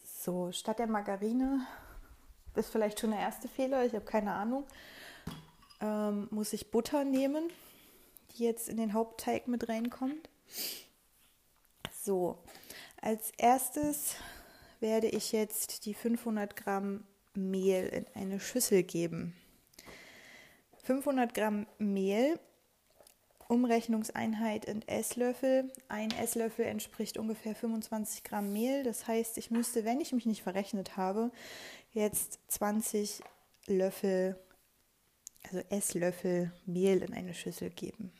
So, 0.04 0.50
statt 0.50 0.80
der 0.80 0.88
Margarine 0.88 1.66
ist 2.56 2.70
vielleicht 2.70 2.98
schon 2.98 3.10
der 3.10 3.20
erste 3.20 3.46
Fehler, 3.46 3.84
ich 3.84 3.94
habe 3.94 4.04
keine 4.04 4.32
Ahnung 4.32 4.64
ähm, 5.80 6.28
muss 6.30 6.52
ich 6.52 6.70
Butter 6.70 7.04
nehmen, 7.04 7.50
die 8.32 8.44
jetzt 8.44 8.68
in 8.68 8.76
den 8.76 8.92
Hauptteig 8.92 9.48
mit 9.48 9.68
reinkommt. 9.68 10.28
So, 12.02 12.38
als 13.00 13.32
erstes 13.36 14.16
werde 14.80 15.08
ich 15.08 15.32
jetzt 15.32 15.86
die 15.86 15.94
500 15.94 16.56
Gramm 16.56 17.04
Mehl 17.34 17.86
in 17.88 18.06
eine 18.14 18.40
Schüssel 18.40 18.82
geben. 18.82 19.34
500 20.84 21.34
Gramm 21.34 21.66
Mehl, 21.78 22.38
Umrechnungseinheit 23.48 24.64
in 24.64 24.86
Esslöffel. 24.88 25.70
Ein 25.88 26.10
Esslöffel 26.12 26.64
entspricht 26.64 27.18
ungefähr 27.18 27.54
25 27.54 28.24
Gramm 28.24 28.52
Mehl. 28.52 28.82
Das 28.82 29.06
heißt, 29.06 29.38
ich 29.38 29.50
müsste, 29.50 29.84
wenn 29.84 30.00
ich 30.00 30.12
mich 30.12 30.26
nicht 30.26 30.42
verrechnet 30.42 30.96
habe, 30.96 31.30
jetzt 31.92 32.38
20 32.48 33.20
Löffel 33.66 34.38
also 35.52 35.62
Esslöffel 35.70 36.52
Mehl 36.66 37.02
in 37.02 37.14
eine 37.14 37.34
Schüssel 37.34 37.70
geben. 37.70 38.12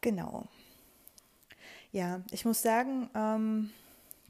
Genau. 0.00 0.46
Ja, 1.92 2.22
ich 2.32 2.44
muss 2.44 2.62
sagen, 2.62 3.08
ähm, 3.14 3.70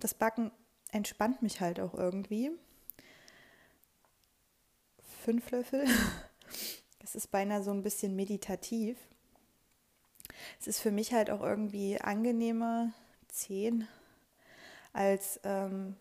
das 0.00 0.14
Backen 0.14 0.50
entspannt 0.94 1.42
mich 1.42 1.60
halt 1.60 1.80
auch 1.80 1.94
irgendwie. 1.94 2.50
Fünf 5.24 5.50
Löffel. 5.50 5.84
Es 7.06 7.14
ist 7.14 7.30
beinahe 7.30 7.62
so 7.62 7.70
ein 7.70 7.82
bisschen 7.82 8.16
meditativ. 8.16 8.96
Es 10.58 10.66
ist 10.66 10.80
für 10.80 10.90
mich 10.90 11.12
halt 11.12 11.28
auch 11.28 11.42
irgendwie 11.42 12.00
angenehmer, 12.00 12.94
zehn, 13.28 13.86
als 14.94 15.38
ähm, 15.44 15.96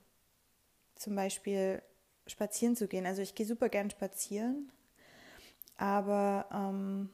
zum 0.95 1.13
Beispiel 1.13 1.83
spazieren 2.25 2.77
zu 2.77 2.87
gehen. 2.87 3.05
Also 3.05 3.21
ich 3.21 3.35
gehe 3.35 3.45
super 3.45 3.67
gern 3.67 3.89
spazieren 3.89 4.71
aber 5.77 6.45
ähm, 6.51 7.09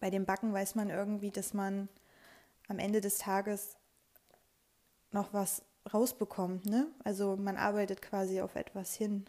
bei 0.00 0.10
dem 0.10 0.26
Backen 0.26 0.52
weiß 0.52 0.74
man 0.74 0.90
irgendwie, 0.90 1.30
dass 1.30 1.54
man 1.54 1.88
am 2.68 2.78
Ende 2.78 3.00
des 3.00 3.18
Tages 3.18 3.76
noch 5.12 5.32
was 5.32 5.62
rausbekommt. 5.92 6.66
Ne? 6.66 6.86
Also 7.04 7.36
man 7.36 7.56
arbeitet 7.56 8.02
quasi 8.02 8.40
auf 8.40 8.56
etwas 8.56 8.94
hin. 8.94 9.26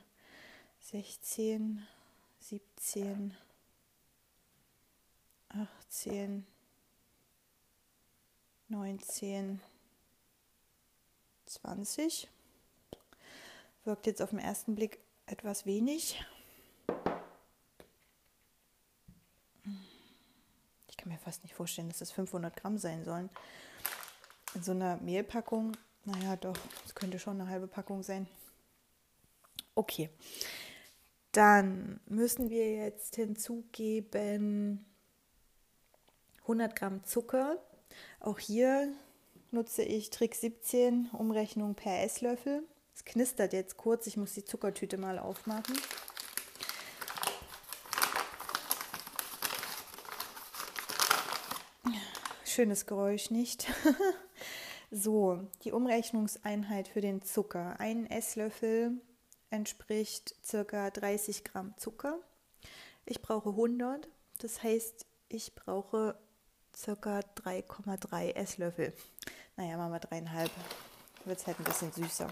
16, 0.82 1.86
17, 2.40 3.36
18, 5.50 6.46
19, 8.70 9.62
20. 11.46 12.30
Wirkt 13.84 14.06
jetzt 14.06 14.22
auf 14.22 14.32
den 14.32 14.40
ersten 14.40 14.76
Blick 14.76 15.00
etwas 15.26 15.66
wenig. 15.66 16.24
kann 21.08 21.14
mir 21.14 21.20
fast 21.20 21.44
nicht 21.44 21.56
vorstellen, 21.56 21.88
dass 21.88 22.00
das 22.00 22.12
500 22.12 22.56
Gramm 22.58 22.78
sein 22.78 23.06
sollen. 23.06 23.30
In 24.54 24.64
so 24.64 24.72
einer 24.72 24.98
Mehlpackung, 24.98 25.78
naja, 26.08 26.38
doch, 26.38 26.58
es 26.86 26.96
könnte 26.96 27.20
schon 27.20 27.42
eine 27.42 27.50
halbe 27.50 27.68
Packung 27.68 28.02
sein. 28.02 28.28
Okay. 29.76 30.10
Dann 31.34 32.00
müssen 32.08 32.50
wir 32.50 32.72
jetzt 32.72 33.18
hinzugeben 33.18 34.86
100 36.44 36.76
Gramm 36.78 37.04
Zucker. 37.04 37.58
Auch 38.22 38.40
hier 38.40 38.94
nutze 39.52 39.84
ich 39.84 40.10
Trick 40.10 40.34
17, 40.34 41.10
Umrechnung 41.12 41.76
per 41.76 42.04
Esslöffel. 42.04 42.64
Es 42.96 43.04
knistert 43.04 43.52
jetzt 43.52 43.76
kurz, 43.76 44.08
ich 44.08 44.16
muss 44.16 44.34
die 44.34 44.46
Zuckertüte 44.46 44.98
mal 44.98 45.20
aufmachen. 45.20 45.78
Schönes 52.46 52.86
Geräusch, 52.86 53.30
nicht? 53.30 53.68
so, 54.89 55.48
die 55.63 55.72
Umrechnungseinheit 55.72 56.88
für 56.88 57.01
den 57.01 57.22
Zucker. 57.22 57.79
Ein 57.79 58.10
Esslöffel 58.10 59.01
entspricht 59.50 60.36
ca. 60.50 60.89
30 60.89 61.44
Gramm 61.44 61.75
Zucker. 61.77 62.20
Ich 63.06 63.22
brauche 63.22 63.50
100, 63.50 64.08
das 64.39 64.63
heißt, 64.63 65.06
ich 65.29 65.56
brauche 65.56 66.17
ca. 66.72 67.20
3,3 67.20 68.36
Esslöffel. 68.36 68.94
Naja, 69.56 69.77
machen 69.77 69.94
wir 69.94 70.00
dreieinhalb. 70.00 70.51
Wird 71.25 71.39
es 71.39 71.48
halt 71.48 71.60
ein 71.60 71.63
bisschen 71.63 71.91
süßer. 71.91 72.27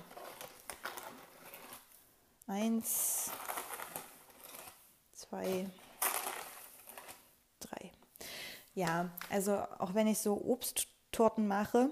Eins, 2.47 3.31
zwei, 5.13 5.67
ja, 8.75 9.09
also 9.29 9.55
auch 9.79 9.93
wenn 9.93 10.07
ich 10.07 10.19
so 10.19 10.33
Obsttorten 10.45 11.47
mache, 11.47 11.89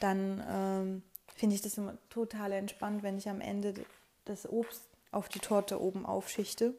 dann 0.00 0.44
ähm, 0.48 1.02
finde 1.36 1.54
ich 1.56 1.62
das 1.62 1.78
immer 1.78 1.96
total 2.08 2.52
entspannt, 2.52 3.02
wenn 3.02 3.18
ich 3.18 3.28
am 3.28 3.40
Ende 3.40 3.74
das 4.24 4.48
Obst 4.48 4.82
auf 5.12 5.28
die 5.28 5.38
Torte 5.38 5.80
oben 5.80 6.06
aufschichte. 6.06 6.74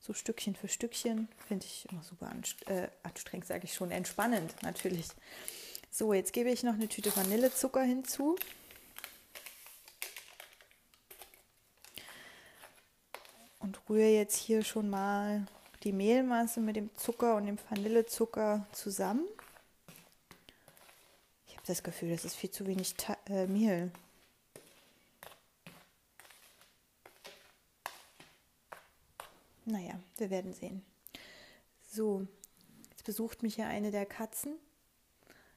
So 0.00 0.12
Stückchen 0.12 0.54
für 0.54 0.68
Stückchen. 0.68 1.28
Finde 1.46 1.66
ich 1.66 1.86
immer 1.90 2.02
super 2.02 2.30
äh, 2.66 2.88
anstrengend, 3.02 3.46
sage 3.46 3.64
ich 3.64 3.74
schon. 3.74 3.90
Entspannend 3.90 4.54
natürlich. 4.62 5.08
So, 5.90 6.12
jetzt 6.12 6.32
gebe 6.32 6.50
ich 6.50 6.62
noch 6.62 6.74
eine 6.74 6.88
Tüte 6.88 7.14
Vanillezucker 7.14 7.82
hinzu. 7.82 8.36
Und 13.58 13.80
rühre 13.88 14.08
jetzt 14.10 14.36
hier 14.36 14.62
schon 14.62 14.88
mal 14.88 15.46
die 15.82 15.92
Mehlmasse 15.92 16.60
mit 16.60 16.76
dem 16.76 16.94
Zucker 16.96 17.36
und 17.36 17.46
dem 17.46 17.58
Vanillezucker 17.68 18.66
zusammen. 18.72 19.26
Das 21.68 21.82
Gefühl, 21.82 22.08
das 22.08 22.24
ist 22.24 22.34
viel 22.34 22.50
zu 22.50 22.66
wenig 22.66 22.94
Ta 22.94 23.18
äh, 23.26 23.46
Mehl. 23.46 23.92
Naja, 29.66 30.00
wir 30.16 30.30
werden 30.30 30.54
sehen. 30.54 30.82
So, 31.86 32.26
jetzt 32.88 33.04
besucht 33.04 33.42
mich 33.42 33.58
ja 33.58 33.66
eine 33.66 33.90
der 33.90 34.06
Katzen. 34.06 34.54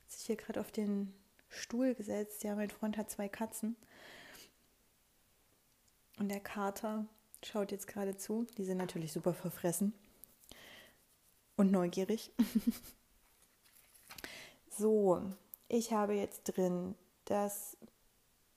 Sich 0.10 0.25
hier 0.25 0.36
gerade 0.36 0.60
auf 0.60 0.74
den 0.74 1.13
Stuhl 1.48 1.96
gesetzt. 1.96 2.44
Ja, 2.44 2.56
mein 2.56 2.72
Freund 2.72 2.98
hat 2.98 3.10
zwei 3.10 3.30
Katzen. 3.30 3.77
Und 6.20 6.27
der 6.27 6.41
Kater 6.41 7.06
schaut 7.41 7.72
jetzt 7.72 7.88
gerade 7.88 8.18
zu. 8.18 8.46
Die 8.58 8.65
sind 8.65 8.80
natürlich 8.80 9.13
super 9.13 9.34
verfressen 9.34 9.94
und 11.56 11.72
neugierig. 11.72 12.34
so, 14.77 15.22
ich 15.74 15.94
habe 15.94 16.13
jetzt 16.16 16.44
drin 16.44 16.96
das 17.25 17.78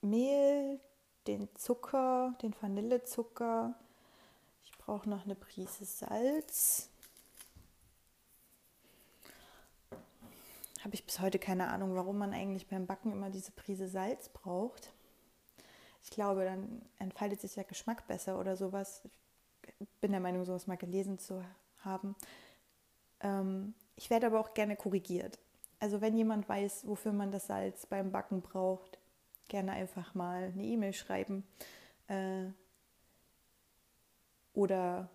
Mehl, 0.02 0.80
den 1.28 1.48
Zucker, 1.54 2.34
den 2.42 2.54
Vanillezucker. 2.60 3.74
Ich 4.64 4.72
brauche 4.78 5.08
noch 5.08 5.24
eine 5.24 5.36
Prise 5.36 5.84
Salz. 5.84 6.88
Habe 10.82 10.94
ich 10.94 11.06
bis 11.06 11.20
heute 11.20 11.38
keine 11.38 11.68
Ahnung, 11.68 11.94
warum 11.94 12.18
man 12.18 12.34
eigentlich 12.34 12.66
beim 12.66 12.86
Backen 12.86 13.12
immer 13.12 13.30
diese 13.30 13.52
Prise 13.52 13.88
Salz 13.88 14.28
braucht. 14.28 14.92
Ich 16.02 16.10
glaube, 16.10 16.44
dann 16.44 16.82
entfaltet 16.98 17.40
sich 17.40 17.54
der 17.54 17.64
Geschmack 17.64 18.08
besser 18.08 18.40
oder 18.40 18.56
sowas. 18.56 19.02
Ich 19.78 19.88
bin 20.00 20.10
der 20.10 20.20
Meinung, 20.20 20.44
sowas 20.44 20.66
mal 20.66 20.76
gelesen 20.76 21.20
zu 21.20 21.44
haben. 21.78 22.16
Ähm, 23.20 23.72
ich 23.94 24.10
werde 24.10 24.26
aber 24.26 24.40
auch 24.40 24.52
gerne 24.52 24.74
korrigiert. 24.76 25.38
Also 25.80 26.00
wenn 26.00 26.16
jemand 26.16 26.48
weiß, 26.48 26.86
wofür 26.86 27.12
man 27.12 27.30
das 27.30 27.46
Salz 27.46 27.86
beim 27.86 28.10
Backen 28.10 28.40
braucht, 28.40 28.98
gerne 29.48 29.72
einfach 29.72 30.14
mal 30.14 30.52
eine 30.52 30.64
E-Mail 30.64 30.92
schreiben 30.92 31.44
äh, 32.08 32.46
oder 34.54 35.08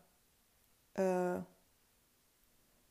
äh, 0.96 1.40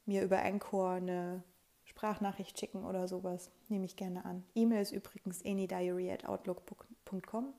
mir 0.06 0.22
über 0.22 0.42
Encore 0.42 0.96
eine 0.96 1.42
Sprachnachricht 1.84 2.58
schicken 2.58 2.84
oder 2.84 3.08
sowas. 3.08 3.50
Nehme 3.68 3.84
ich 3.84 3.96
gerne 3.96 4.24
an. 4.24 4.44
E-Mail 4.54 4.82
ist 4.82 4.92
übrigens 4.92 5.44
anydiary@outlook.com. 5.44 7.52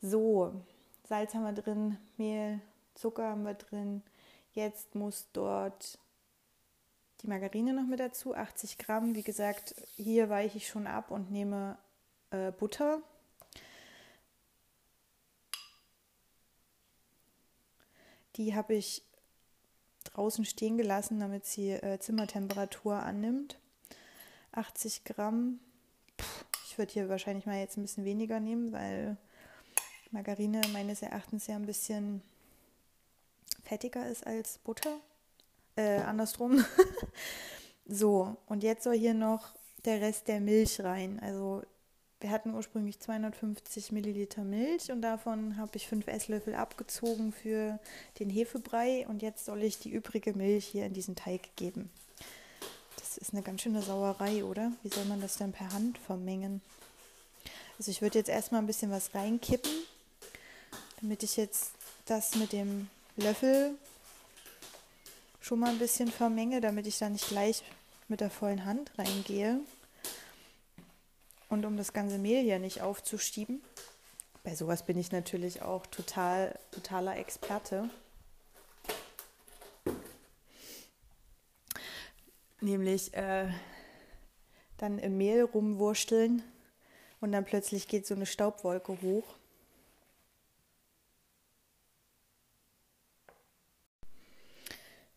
So, 0.00 0.52
Salz 1.04 1.34
haben 1.34 1.44
wir 1.44 1.52
drin, 1.52 1.98
Mehl, 2.16 2.60
Zucker 2.94 3.30
haben 3.30 3.44
wir 3.44 3.54
drin. 3.54 4.02
Jetzt 4.52 4.94
muss 4.94 5.28
dort 5.32 5.98
die 7.22 7.28
Margarine 7.28 7.72
noch 7.72 7.86
mit 7.86 8.00
dazu, 8.00 8.34
80 8.34 8.78
Gramm. 8.78 9.14
Wie 9.14 9.22
gesagt, 9.22 9.74
hier 9.96 10.28
weiche 10.28 10.58
ich 10.58 10.66
schon 10.66 10.86
ab 10.86 11.10
und 11.10 11.30
nehme 11.30 11.78
äh, 12.30 12.50
Butter. 12.50 13.00
Die 18.36 18.54
habe 18.54 18.74
ich 18.74 19.02
draußen 20.04 20.44
stehen 20.44 20.76
gelassen, 20.76 21.20
damit 21.20 21.46
sie 21.46 21.70
äh, 21.70 21.98
Zimmertemperatur 22.00 22.96
annimmt. 22.96 23.58
80 24.52 25.04
Gramm. 25.04 25.60
Puh, 26.16 26.44
ich 26.64 26.78
würde 26.78 26.92
hier 26.92 27.08
wahrscheinlich 27.08 27.46
mal 27.46 27.58
jetzt 27.58 27.76
ein 27.76 27.82
bisschen 27.82 28.04
weniger 28.04 28.40
nehmen, 28.40 28.72
weil 28.72 29.16
Margarine 30.10 30.60
meines 30.72 31.02
Erachtens 31.02 31.46
ja 31.46 31.56
ein 31.56 31.66
bisschen 31.66 32.22
fettiger 33.62 34.08
ist 34.08 34.26
als 34.26 34.58
Butter. 34.58 35.00
Äh, 35.76 35.98
andersrum. 35.98 36.64
so, 37.86 38.36
und 38.46 38.62
jetzt 38.62 38.84
soll 38.84 38.96
hier 38.96 39.14
noch 39.14 39.54
der 39.84 40.00
Rest 40.00 40.28
der 40.28 40.40
Milch 40.40 40.80
rein. 40.80 41.18
Also 41.20 41.62
wir 42.20 42.30
hatten 42.30 42.54
ursprünglich 42.54 43.00
250 43.00 43.90
Milliliter 43.92 44.44
Milch 44.44 44.92
und 44.92 45.02
davon 45.02 45.56
habe 45.56 45.72
ich 45.74 45.88
fünf 45.88 46.06
Esslöffel 46.06 46.54
abgezogen 46.54 47.32
für 47.32 47.80
den 48.18 48.30
Hefebrei 48.30 49.06
und 49.08 49.22
jetzt 49.22 49.44
soll 49.44 49.62
ich 49.62 49.78
die 49.78 49.90
übrige 49.90 50.34
Milch 50.34 50.66
hier 50.66 50.86
in 50.86 50.92
diesen 50.92 51.16
Teig 51.16 51.56
geben. 51.56 51.90
Das 52.96 53.18
ist 53.18 53.32
eine 53.32 53.42
ganz 53.42 53.62
schöne 53.62 53.82
Sauerei, 53.82 54.44
oder? 54.44 54.72
Wie 54.82 54.88
soll 54.88 55.04
man 55.06 55.20
das 55.20 55.36
denn 55.36 55.52
per 55.52 55.72
Hand 55.72 55.98
vermengen? 55.98 56.60
Also 57.78 57.90
ich 57.90 58.02
würde 58.02 58.18
jetzt 58.18 58.30
erstmal 58.30 58.62
ein 58.62 58.66
bisschen 58.66 58.92
was 58.92 59.14
reinkippen 59.14 59.72
damit 61.02 61.22
ich 61.24 61.36
jetzt 61.36 61.72
das 62.06 62.36
mit 62.36 62.52
dem 62.52 62.88
Löffel 63.16 63.74
schon 65.42 65.58
mal 65.58 65.70
ein 65.70 65.78
bisschen 65.78 66.08
vermenge, 66.08 66.60
damit 66.60 66.86
ich 66.86 66.98
da 66.98 67.10
nicht 67.10 67.28
gleich 67.28 67.62
mit 68.08 68.20
der 68.20 68.30
vollen 68.30 68.64
Hand 68.64 68.96
reingehe. 68.96 69.60
Und 71.48 71.66
um 71.66 71.76
das 71.76 71.92
ganze 71.92 72.16
Mehl 72.16 72.42
hier 72.42 72.58
nicht 72.58 72.80
aufzuschieben. 72.80 73.60
Bei 74.44 74.54
sowas 74.54 74.86
bin 74.86 74.98
ich 74.98 75.12
natürlich 75.12 75.60
auch 75.60 75.84
total, 75.86 76.58
totaler 76.70 77.16
Experte. 77.18 77.90
Nämlich 82.60 83.12
äh, 83.14 83.48
dann 84.78 84.98
im 84.98 85.18
Mehl 85.18 85.42
rumwursteln 85.42 86.42
und 87.20 87.32
dann 87.32 87.44
plötzlich 87.44 87.88
geht 87.88 88.06
so 88.06 88.14
eine 88.14 88.26
Staubwolke 88.26 89.00
hoch. 89.02 89.24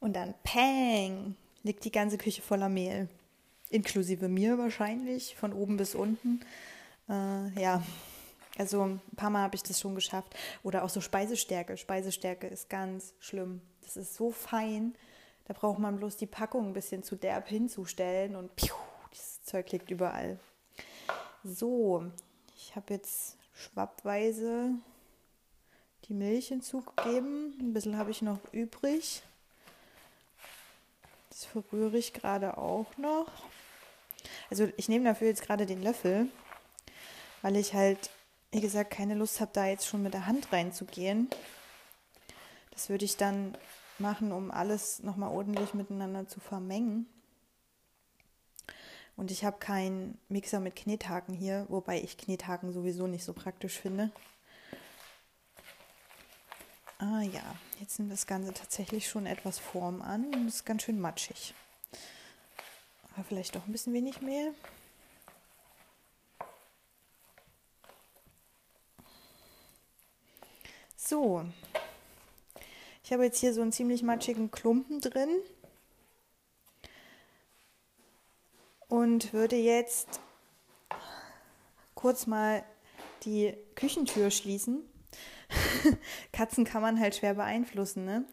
Und 0.05 0.13
dann 0.13 0.35
Peng, 0.43 1.35
liegt 1.63 1.83
die 1.83 1.91
ganze 1.91 2.19
Küche 2.19 2.43
voller 2.43 2.69
Mehl. 2.69 3.09
Inklusive 3.71 4.29
mir 4.29 4.59
wahrscheinlich, 4.59 5.35
von 5.35 5.51
oben 5.51 5.77
bis 5.77 5.95
unten. 5.95 6.41
Äh, 7.09 7.59
ja, 7.59 7.81
also 8.55 8.83
ein 8.83 9.01
paar 9.15 9.31
Mal 9.31 9.41
habe 9.41 9.55
ich 9.55 9.63
das 9.63 9.79
schon 9.79 9.95
geschafft. 9.95 10.35
Oder 10.61 10.83
auch 10.83 10.89
so 10.89 11.01
Speisestärke. 11.01 11.75
Speisestärke 11.75 12.45
ist 12.45 12.69
ganz 12.69 13.15
schlimm. 13.17 13.61
Das 13.81 13.97
ist 13.97 14.13
so 14.13 14.29
fein. 14.29 14.93
Da 15.45 15.55
braucht 15.55 15.79
man 15.79 15.97
bloß 15.97 16.17
die 16.17 16.27
Packung 16.27 16.67
ein 16.67 16.73
bisschen 16.73 17.01
zu 17.01 17.15
derb 17.15 17.47
hinzustellen 17.47 18.35
und 18.35 18.55
piu, 18.55 18.75
dieses 19.11 19.41
Zeug 19.41 19.71
liegt 19.71 19.89
überall. 19.89 20.37
So, 21.43 22.05
ich 22.55 22.75
habe 22.75 22.93
jetzt 22.93 23.37
schwappweise 23.55 24.69
die 26.07 26.13
Milch 26.13 26.49
hinzugegeben. 26.49 27.57
Ein 27.59 27.73
bisschen 27.73 27.97
habe 27.97 28.11
ich 28.11 28.21
noch 28.21 28.37
übrig. 28.51 29.23
Das 31.35 31.43
verrühre 31.43 31.97
ich 31.97 32.13
gerade 32.13 32.57
auch 32.57 32.95
noch. 32.95 33.27
Also 34.49 34.69
ich 34.77 34.87
nehme 34.87 35.03
dafür 35.03 35.27
jetzt 35.27 35.41
gerade 35.41 35.65
den 35.65 35.83
Löffel, 35.83 36.29
weil 37.41 37.57
ich 37.57 37.73
halt, 37.73 38.09
wie 38.51 38.61
gesagt, 38.61 38.91
keine 38.91 39.15
Lust 39.15 39.41
habe, 39.41 39.51
da 39.53 39.65
jetzt 39.65 39.85
schon 39.85 40.01
mit 40.01 40.13
der 40.13 40.27
Hand 40.27 40.53
reinzugehen. 40.53 41.29
Das 42.71 42.87
würde 42.87 43.03
ich 43.03 43.17
dann 43.17 43.57
machen, 43.99 44.31
um 44.31 44.49
alles 44.49 45.03
nochmal 45.03 45.29
ordentlich 45.29 45.73
miteinander 45.73 46.25
zu 46.25 46.39
vermengen. 46.39 47.05
Und 49.17 49.29
ich 49.29 49.43
habe 49.43 49.57
keinen 49.57 50.17
Mixer 50.29 50.61
mit 50.61 50.77
Knethaken 50.77 51.35
hier, 51.35 51.65
wobei 51.67 51.99
ich 51.99 52.17
Knethaken 52.17 52.71
sowieso 52.71 53.07
nicht 53.07 53.25
so 53.25 53.33
praktisch 53.33 53.77
finde. 53.77 54.09
Ah 56.97 57.21
ja, 57.21 57.55
jetzt 57.81 57.99
nimmt 57.99 58.11
das 58.11 58.25
Ganze 58.25 58.53
tatsächlich 58.53 59.09
schon 59.09 59.25
etwas 59.25 59.59
Form 59.59 60.01
an 60.01 60.33
und 60.33 60.47
ist 60.47 60.65
ganz 60.65 60.83
schön 60.83 60.99
matschig. 60.99 61.53
Aber 63.13 63.25
vielleicht 63.25 63.55
doch 63.55 63.65
ein 63.65 63.71
bisschen 63.73 63.93
wenig 63.93 64.21
Mehl. 64.21 64.53
So, 70.95 71.45
ich 73.03 73.11
habe 73.11 73.25
jetzt 73.25 73.39
hier 73.39 73.53
so 73.53 73.61
einen 73.61 73.73
ziemlich 73.73 74.01
matschigen 74.01 74.49
Klumpen 74.49 75.01
drin 75.01 75.29
und 78.87 79.33
würde 79.33 79.57
jetzt 79.57 80.21
kurz 81.93 82.25
mal 82.25 82.63
die 83.23 83.53
Küchentür 83.75 84.31
schließen 84.31 84.81
Katzen 86.31 86.65
kann 86.65 86.81
man 86.81 86.99
halt 86.99 87.15
schwer 87.15 87.33
beeinflussen, 87.33 88.05
ne? 88.05 88.25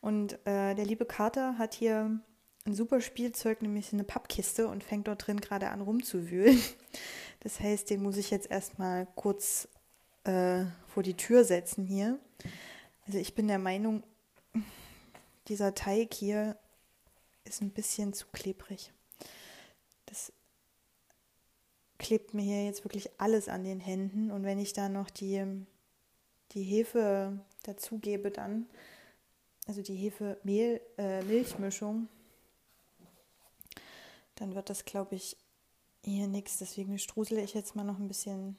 Und 0.00 0.34
äh, 0.46 0.74
der 0.74 0.84
liebe 0.84 1.04
Kater 1.04 1.58
hat 1.58 1.74
hier 1.74 2.20
ein 2.66 2.74
super 2.74 3.00
Spielzeug, 3.00 3.62
nämlich 3.62 3.92
eine 3.92 4.04
Pappkiste 4.04 4.68
und 4.68 4.82
fängt 4.82 5.08
dort 5.08 5.26
drin 5.26 5.40
gerade 5.40 5.70
an 5.70 5.80
rumzuwühlen. 5.80 6.60
Das 7.40 7.60
heißt, 7.60 7.90
den 7.90 8.02
muss 8.02 8.16
ich 8.16 8.30
jetzt 8.30 8.50
erstmal 8.50 9.06
kurz 9.16 9.68
äh, 10.24 10.64
vor 10.86 11.02
die 11.02 11.12
Tür 11.12 11.44
setzen 11.44 11.84
hier. 11.84 12.18
Also 13.06 13.18
ich 13.18 13.34
bin 13.34 13.48
der 13.48 13.58
Meinung, 13.58 14.02
dieser 15.48 15.74
Teig 15.74 16.14
hier 16.14 16.56
ist 17.44 17.60
ein 17.60 17.68
bisschen 17.68 18.14
zu 18.14 18.28
klebrig. 18.32 18.94
Das 20.06 20.32
klebt 21.98 22.32
mir 22.32 22.42
hier 22.42 22.64
jetzt 22.64 22.84
wirklich 22.84 23.10
alles 23.18 23.48
an 23.48 23.62
den 23.62 23.80
Händen 23.80 24.30
und 24.30 24.44
wenn 24.44 24.58
ich 24.58 24.72
da 24.72 24.88
noch 24.88 25.10
die 25.10 25.44
die 26.52 26.62
Hefe 26.62 27.38
dazugebe 27.62 28.30
dann, 28.30 28.66
also 29.66 29.82
die 29.82 29.96
Hefe-Mehl-Milchmischung, 29.96 32.04
äh, 32.04 32.06
dann 34.36 34.54
wird 34.54 34.70
das, 34.70 34.84
glaube 34.84 35.14
ich, 35.14 35.36
hier 36.04 36.28
nichts. 36.28 36.58
Deswegen 36.58 36.98
strusele 36.98 37.42
ich 37.42 37.54
jetzt 37.54 37.76
mal 37.76 37.84
noch 37.84 37.98
ein 37.98 38.08
bisschen 38.08 38.56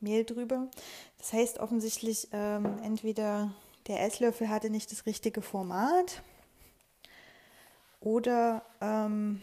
Mehl 0.00 0.24
drüber. 0.24 0.68
Das 1.18 1.32
heißt 1.32 1.58
offensichtlich, 1.58 2.28
ähm, 2.32 2.78
entweder 2.82 3.54
der 3.86 4.00
Esslöffel 4.00 4.48
hatte 4.48 4.70
nicht 4.70 4.90
das 4.92 5.06
richtige 5.06 5.42
Format 5.42 6.22
oder 8.00 8.64
ähm, 8.80 9.42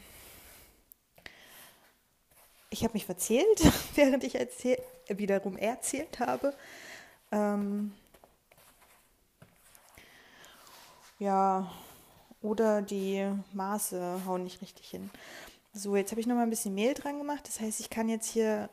ich 2.70 2.84
habe 2.84 2.94
mich 2.94 3.06
verzählt, 3.06 3.62
während 3.96 4.24
ich 4.24 4.36
erzähl 4.36 4.82
wiederum 5.18 5.58
erzählt 5.58 6.20
habe. 6.20 6.56
Ähm, 7.32 7.94
ja, 11.20 11.72
oder 12.42 12.82
die 12.82 13.32
Maße 13.54 14.26
hauen 14.26 14.44
nicht 14.44 14.62
richtig 14.62 14.90
hin. 14.90 15.10
So, 15.74 15.96
jetzt 15.96 16.12
habe 16.12 16.20
ich 16.20 16.28
noch 16.28 16.36
mal 16.36 16.44
ein 16.44 16.50
bisschen 16.50 16.76
Mehl 16.76 16.94
dran 16.94 17.18
gemacht. 17.18 17.48
Das 17.48 17.60
heißt, 17.60 17.80
ich 17.80 17.90
kann 17.90 18.10
jetzt 18.10 18.28
hier 18.28 18.70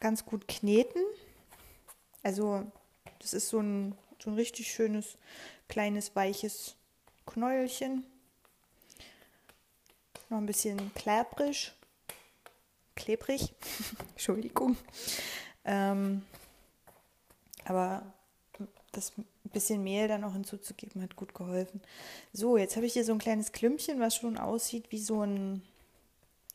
ganz 0.00 0.24
gut 0.24 0.46
kneten. 0.46 1.02
Also, 2.22 2.64
das 3.18 3.32
ist 3.32 3.48
so 3.48 3.60
ein, 3.60 3.96
so 4.22 4.30
ein 4.30 4.34
richtig 4.34 4.70
schönes, 4.70 5.16
kleines, 5.68 6.14
weiches 6.14 6.76
Knäuelchen. 7.26 8.04
Noch 10.28 10.38
ein 10.38 10.46
bisschen 10.46 10.92
klebrig. 10.94 11.72
Klebrig. 12.98 13.54
Entschuldigung. 14.10 14.76
Ähm, 15.64 16.22
aber 17.64 18.02
das 18.92 19.12
bisschen 19.44 19.82
Mehl 19.82 20.08
dann 20.08 20.24
auch 20.24 20.32
hinzuzugeben 20.32 21.00
hat 21.00 21.16
gut 21.16 21.34
geholfen. 21.34 21.80
So, 22.32 22.56
jetzt 22.56 22.76
habe 22.76 22.86
ich 22.86 22.92
hier 22.92 23.04
so 23.04 23.12
ein 23.12 23.18
kleines 23.18 23.52
Klümpchen, 23.52 24.00
was 24.00 24.16
schon 24.16 24.36
aussieht 24.36 24.90
wie 24.90 24.98
so 24.98 25.22
ein 25.22 25.62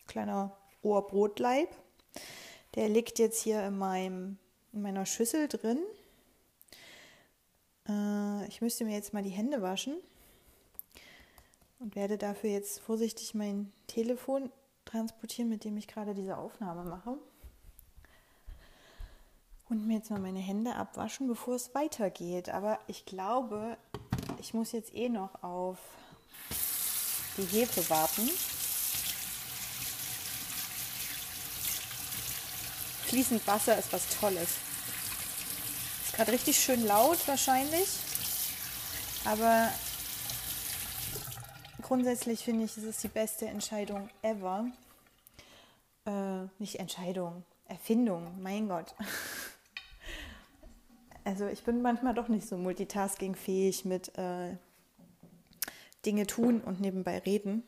kleiner 0.05 0.55
Ohrbrotleib. 0.81 1.69
Der 2.75 2.89
liegt 2.89 3.19
jetzt 3.19 3.41
hier 3.41 3.65
in, 3.65 3.77
meinem, 3.77 4.37
in 4.73 4.81
meiner 4.81 5.05
Schüssel 5.05 5.47
drin. 5.47 5.79
Äh, 7.87 8.47
ich 8.47 8.61
müsste 8.61 8.85
mir 8.85 8.95
jetzt 8.95 9.13
mal 9.13 9.23
die 9.23 9.29
Hände 9.29 9.61
waschen 9.61 9.95
und 11.79 11.95
werde 11.95 12.17
dafür 12.17 12.49
jetzt 12.49 12.79
vorsichtig 12.79 13.33
mein 13.33 13.71
Telefon 13.87 14.51
transportieren, 14.85 15.49
mit 15.49 15.63
dem 15.63 15.77
ich 15.77 15.87
gerade 15.87 16.13
diese 16.13 16.37
Aufnahme 16.37 16.83
mache. 16.83 17.17
Und 19.69 19.87
mir 19.87 19.97
jetzt 19.97 20.11
mal 20.11 20.19
meine 20.19 20.39
Hände 20.39 20.75
abwaschen, 20.75 21.27
bevor 21.27 21.55
es 21.55 21.73
weitergeht. 21.73 22.49
Aber 22.49 22.79
ich 22.87 23.05
glaube, 23.05 23.77
ich 24.39 24.53
muss 24.53 24.71
jetzt 24.71 24.93
eh 24.93 25.09
noch 25.09 25.41
auf 25.43 25.79
die 27.37 27.45
Hefe 27.45 27.89
warten. 27.89 28.29
Fließend 33.05 33.45
Wasser 33.47 33.77
ist 33.77 33.93
was 33.93 34.07
Tolles. 34.19 34.49
Ist 36.05 36.13
gerade 36.13 36.31
richtig 36.31 36.59
schön 36.59 36.85
laut 36.85 37.19
wahrscheinlich. 37.27 37.87
Aber 39.25 39.71
grundsätzlich 41.83 42.43
finde 42.43 42.65
ich, 42.65 42.75
es 42.77 42.83
ist 42.83 43.03
die 43.03 43.09
beste 43.09 43.45
Entscheidung 43.45 44.09
ever. 44.21 44.65
Äh, 46.05 46.45
nicht 46.57 46.79
Entscheidung, 46.79 47.43
Erfindung, 47.65 48.41
mein 48.41 48.67
Gott. 48.67 48.95
Also 51.25 51.47
ich 51.47 51.63
bin 51.63 51.81
manchmal 51.81 52.13
doch 52.13 52.27
nicht 52.27 52.45
so 52.45 52.57
multitaskingfähig 52.57 53.85
mit 53.85 54.17
äh, 54.17 54.57
Dinge 56.05 56.27
tun 56.27 56.59
und 56.59 56.81
nebenbei 56.81 57.19
reden. 57.19 57.63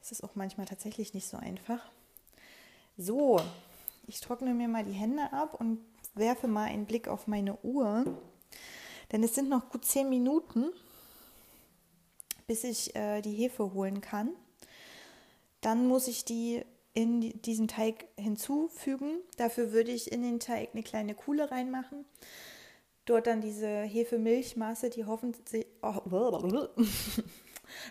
Es 0.00 0.12
ist 0.12 0.24
auch 0.24 0.34
manchmal 0.34 0.64
tatsächlich 0.64 1.12
nicht 1.12 1.28
so 1.28 1.36
einfach. 1.36 1.80
So, 2.96 3.38
ich 4.06 4.20
trockne 4.20 4.54
mir 4.54 4.66
mal 4.66 4.82
die 4.82 4.92
Hände 4.92 5.30
ab 5.30 5.60
und 5.60 5.80
werfe 6.14 6.48
mal 6.48 6.64
einen 6.64 6.86
Blick 6.86 7.06
auf 7.06 7.26
meine 7.26 7.58
Uhr. 7.62 8.04
Denn 9.12 9.22
es 9.22 9.34
sind 9.34 9.50
noch 9.50 9.68
gut 9.68 9.84
zehn 9.84 10.08
Minuten, 10.08 10.72
bis 12.48 12.64
ich 12.64 12.96
äh, 12.96 13.20
die 13.20 13.34
Hefe 13.34 13.72
holen 13.72 14.00
kann. 14.00 14.32
Dann 15.60 15.86
muss 15.86 16.08
ich 16.08 16.24
die 16.24 16.64
in 16.94 17.20
diesen 17.42 17.68
Teig 17.68 18.06
hinzufügen. 18.16 19.18
Dafür 19.36 19.70
würde 19.70 19.92
ich 19.92 20.10
in 20.10 20.22
den 20.22 20.40
Teig 20.40 20.70
eine 20.72 20.82
kleine 20.82 21.14
Kuhle 21.14 21.50
reinmachen. 21.50 22.04
Dort 23.04 23.28
dann 23.28 23.40
diese 23.40 23.82
Hefemilchmasse, 23.82 24.90
die 24.90 25.04
hoffentlich, 25.04 25.66
oh, 25.82 26.00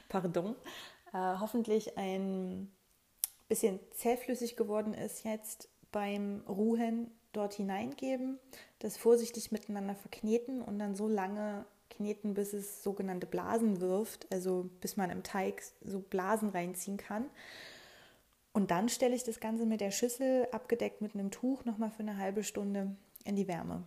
pardon, 0.10 0.56
äh, 1.14 1.38
hoffentlich 1.40 1.98
ein 1.98 2.72
bisschen 3.48 3.80
zähflüssig 3.92 4.58
geworden 4.58 4.94
ist, 4.94 5.24
jetzt 5.24 5.70
beim 5.92 6.44
Ruhen 6.48 7.12
dort 7.32 7.54
hineingeben, 7.54 8.40
das 8.80 8.98
vorsichtig 8.98 9.52
miteinander 9.52 9.96
verkneten 9.96 10.62
und 10.62 10.80
dann 10.80 10.96
so 10.96 11.08
lange 11.08 11.66
kneten, 11.98 12.34
bis 12.34 12.54
es 12.54 12.84
sogenannte 12.84 13.28
Blasen 13.28 13.82
wirft, 13.82 14.28
also 14.32 14.70
bis 14.82 14.98
man 14.98 15.10
im 15.10 15.24
Teig 15.24 15.62
so 15.84 16.00
Blasen 16.00 16.50
reinziehen 16.50 16.98
kann. 16.98 17.26
Und 18.54 18.72
dann 18.72 18.90
stelle 18.90 19.16
ich 19.16 19.24
das 19.24 19.40
Ganze 19.40 19.66
mit 19.66 19.82
der 19.82 19.92
Schüssel 19.92 20.48
abgedeckt 20.52 21.02
mit 21.02 21.14
einem 21.14 21.32
Tuch 21.32 21.66
nochmal 21.66 21.92
für 21.92 22.00
eine 22.00 22.18
halbe 22.18 22.44
Stunde 22.44 22.96
in 23.24 23.36
die 23.36 23.48
Wärme. 23.48 23.84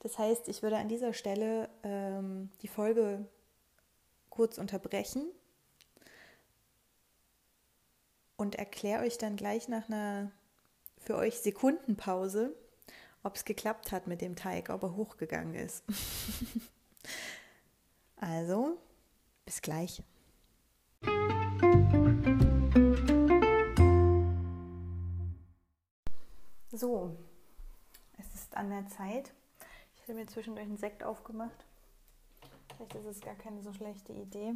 Das 0.00 0.18
heißt, 0.18 0.48
ich 0.48 0.62
würde 0.62 0.76
an 0.76 0.88
dieser 0.88 1.12
Stelle 1.12 1.68
ähm, 1.82 2.50
die 2.60 2.68
Folge 2.68 3.24
kurz 4.30 4.58
unterbrechen 4.58 5.24
und 8.36 8.56
erkläre 8.56 9.02
euch 9.04 9.18
dann 9.18 9.36
gleich 9.36 9.68
nach 9.68 9.88
einer 9.88 10.30
für 10.98 11.16
euch 11.16 11.38
Sekundenpause, 11.40 12.54
ob 13.22 13.36
es 13.36 13.44
geklappt 13.44 13.92
hat 13.92 14.06
mit 14.06 14.20
dem 14.20 14.36
Teig, 14.36 14.70
ob 14.70 14.82
er 14.82 14.96
hochgegangen 14.96 15.54
ist. 15.54 15.84
also, 18.16 18.78
bis 19.44 19.62
gleich. 19.62 20.02
So, 26.70 27.16
es 28.18 28.34
ist 28.34 28.56
an 28.56 28.70
der 28.70 28.88
Zeit. 28.88 29.32
Ich 29.94 30.02
habe 30.02 30.14
mir 30.14 30.26
zwischendurch 30.26 30.66
einen 30.66 30.78
Sekt 30.78 31.04
aufgemacht. 31.04 31.64
Vielleicht 32.76 32.94
ist 32.94 33.06
es 33.06 33.20
gar 33.20 33.34
keine 33.34 33.62
so 33.62 33.72
schlechte 33.72 34.12
Idee. 34.12 34.54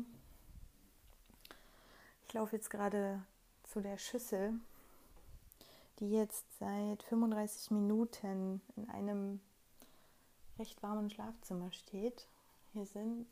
Ich 2.26 2.32
laufe 2.32 2.56
jetzt 2.56 2.70
gerade 2.70 3.22
zu 3.62 3.80
der 3.80 3.98
Schüssel, 3.98 4.54
die 5.98 6.10
jetzt 6.10 6.44
seit 6.58 7.02
35 7.04 7.70
Minuten 7.70 8.60
in 8.76 8.88
einem 8.90 9.40
recht 10.58 10.82
warmen 10.82 11.10
Schlafzimmer 11.10 11.72
steht. 11.72 12.26
Hier 12.72 12.86
sind 12.86 13.26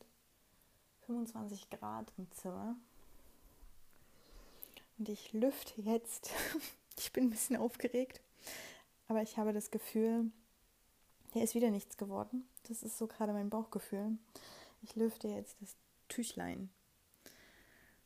25 1.07 1.71
Grad 1.71 2.13
im 2.17 2.31
Zimmer. 2.33 2.77
Und 4.99 5.09
ich 5.09 5.33
lüfte 5.33 5.81
jetzt. 5.83 6.31
Ich 6.97 7.13
bin 7.13 7.25
ein 7.25 7.31
bisschen 7.31 7.57
aufgeregt. 7.57 8.21
Aber 9.09 9.21
ich 9.21 9.37
habe 9.37 9.53
das 9.53 9.73
Gefühl, 9.73 10.31
hier 11.33 11.43
ist 11.43 11.57
wieder 11.57 11.71
nichts 11.71 11.97
geworden. 11.97 12.49
Das 12.69 12.85
ist 12.85 12.97
so 12.99 13.09
gerade 13.09 13.33
mein 13.33 13.51
Bauchgefühl. 13.51 14.17
Ich 14.81 14.95
lüfte 14.95 15.27
jetzt 15.27 15.57
das 15.61 15.75
Tüchlein. 16.09 16.71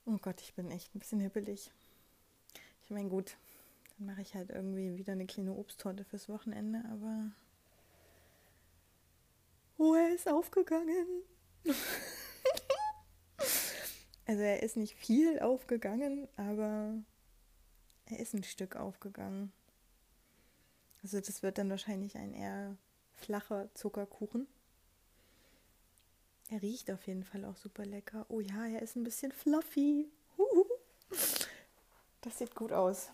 Oh 0.06 0.16
Gott, 0.22 0.40
ich 0.40 0.54
bin 0.54 0.70
echt 0.70 0.94
ein 0.94 1.00
bisschen 1.00 1.20
hippelig. 1.20 1.70
Ich 2.84 2.90
meine, 2.90 3.10
gut, 3.10 3.36
dann 3.98 4.06
mache 4.06 4.22
ich 4.22 4.34
halt 4.34 4.50
irgendwie 4.50 4.96
wieder 4.96 5.12
eine 5.12 5.26
kleine 5.26 5.52
Obsttorte 5.52 6.04
fürs 6.04 6.28
Wochenende, 6.28 6.82
aber. 6.90 7.30
Oh, 9.76 9.94
er 9.94 10.14
ist 10.14 10.28
aufgegangen. 10.28 11.06
also, 14.26 14.42
er 14.42 14.62
ist 14.62 14.76
nicht 14.76 14.94
viel 14.94 15.38
aufgegangen, 15.40 16.28
aber 16.36 16.94
er 18.06 18.18
ist 18.18 18.34
ein 18.34 18.44
Stück 18.44 18.76
aufgegangen. 18.76 19.52
Also 21.02 21.20
das 21.20 21.42
wird 21.42 21.58
dann 21.58 21.70
wahrscheinlich 21.70 22.16
ein 22.16 22.34
eher 22.34 22.76
flacher 23.14 23.72
Zuckerkuchen. 23.74 24.46
Er 26.50 26.62
riecht 26.62 26.90
auf 26.90 27.06
jeden 27.06 27.24
Fall 27.24 27.44
auch 27.44 27.56
super 27.56 27.84
lecker. 27.84 28.26
Oh 28.28 28.40
ja, 28.40 28.66
er 28.66 28.82
ist 28.82 28.96
ein 28.96 29.04
bisschen 29.04 29.32
fluffy. 29.32 30.08
Das 32.20 32.36
sieht 32.38 32.56
gut 32.56 32.72
aus. 32.72 33.10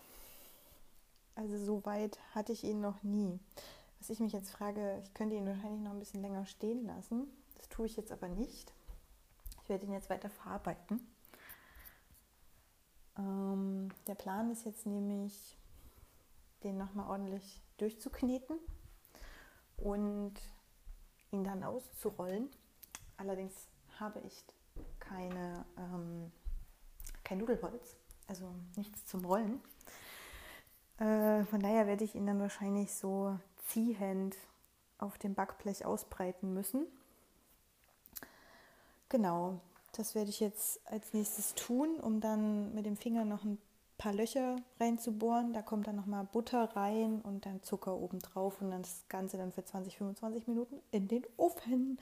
Also 1.35 1.57
so 1.57 1.85
weit 1.85 2.17
hatte 2.33 2.53
ich 2.53 2.63
ihn 2.63 2.79
noch 2.79 3.03
nie. 3.03 3.39
Was 3.99 4.09
ich 4.09 4.19
mich 4.19 4.33
jetzt 4.33 4.51
frage, 4.51 4.99
ich 5.03 5.13
könnte 5.13 5.35
ihn 5.35 5.45
wahrscheinlich 5.45 5.81
noch 5.81 5.91
ein 5.91 5.99
bisschen 5.99 6.21
länger 6.21 6.45
stehen 6.45 6.85
lassen. 6.85 7.27
Das 7.57 7.69
tue 7.69 7.85
ich 7.85 7.97
jetzt 7.97 8.11
aber 8.11 8.29
nicht. 8.29 8.73
Ich 9.63 9.69
werde 9.69 9.85
ihn 9.85 9.93
jetzt 9.93 10.09
weiter 10.09 10.29
verarbeiten. 10.29 11.05
Ähm, 13.17 13.89
der 14.07 14.15
Plan 14.15 14.51
ist 14.51 14.65
jetzt 14.65 14.85
nämlich, 14.85 15.57
den 16.63 16.77
nochmal 16.77 17.09
ordentlich 17.09 17.61
durchzukneten 17.77 18.57
und 19.77 20.33
ihn 21.31 21.43
dann 21.43 21.63
auszurollen. 21.63 22.49
Allerdings 23.17 23.67
habe 23.99 24.19
ich 24.21 24.43
keine, 24.99 25.65
ähm, 25.77 26.31
kein 27.23 27.39
Nudelholz, 27.39 27.97
also 28.27 28.53
nichts 28.75 29.05
zum 29.05 29.25
Rollen. 29.25 29.61
Äh, 30.99 31.43
von 31.45 31.59
daher 31.59 31.87
werde 31.87 32.03
ich 32.03 32.15
ihn 32.15 32.25
dann 32.25 32.39
wahrscheinlich 32.39 32.93
so 32.93 33.37
ziehend 33.67 34.35
auf 34.97 35.17
dem 35.17 35.33
Backblech 35.33 35.85
ausbreiten 35.85 36.53
müssen. 36.53 36.85
Genau, 39.09 39.59
das 39.91 40.15
werde 40.15 40.29
ich 40.29 40.39
jetzt 40.39 40.79
als 40.85 41.13
nächstes 41.13 41.53
tun, 41.55 41.99
um 41.99 42.21
dann 42.21 42.73
mit 42.73 42.85
dem 42.85 42.97
Finger 42.97 43.25
noch 43.25 43.43
ein 43.43 43.57
paar 43.97 44.13
Löcher 44.13 44.57
reinzubohren. 44.79 45.53
Da 45.53 45.61
kommt 45.61 45.87
dann 45.87 45.95
nochmal 45.95 46.25
Butter 46.25 46.75
rein 46.75 47.21
und 47.21 47.45
dann 47.45 47.61
Zucker 47.63 47.95
oben 47.95 48.19
drauf 48.19 48.61
und 48.61 48.71
dann 48.71 48.81
das 48.81 49.05
Ganze 49.09 49.37
dann 49.37 49.51
für 49.51 49.63
20, 49.63 49.97
25 49.97 50.47
Minuten 50.47 50.81
in 50.91 51.07
den 51.07 51.23
Ofen. 51.37 51.99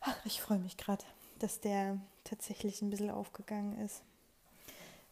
Ach, 0.00 0.16
ich 0.24 0.40
freue 0.40 0.58
mich 0.58 0.76
gerade, 0.76 1.04
dass 1.38 1.60
der 1.60 1.98
tatsächlich 2.24 2.82
ein 2.82 2.90
bisschen 2.90 3.10
aufgegangen 3.10 3.78
ist. 3.78 4.02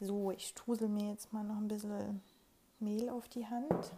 So, 0.01 0.31
ich 0.31 0.49
strusel 0.49 0.89
mir 0.89 1.11
jetzt 1.11 1.33
mal 1.33 1.45
noch 1.45 1.57
ein 1.57 1.69
bisschen 1.69 2.23
Mehl 2.81 3.09
auf 3.11 3.29
die 3.29 3.47
Hand. 3.47 3.71
Dass 3.71 3.93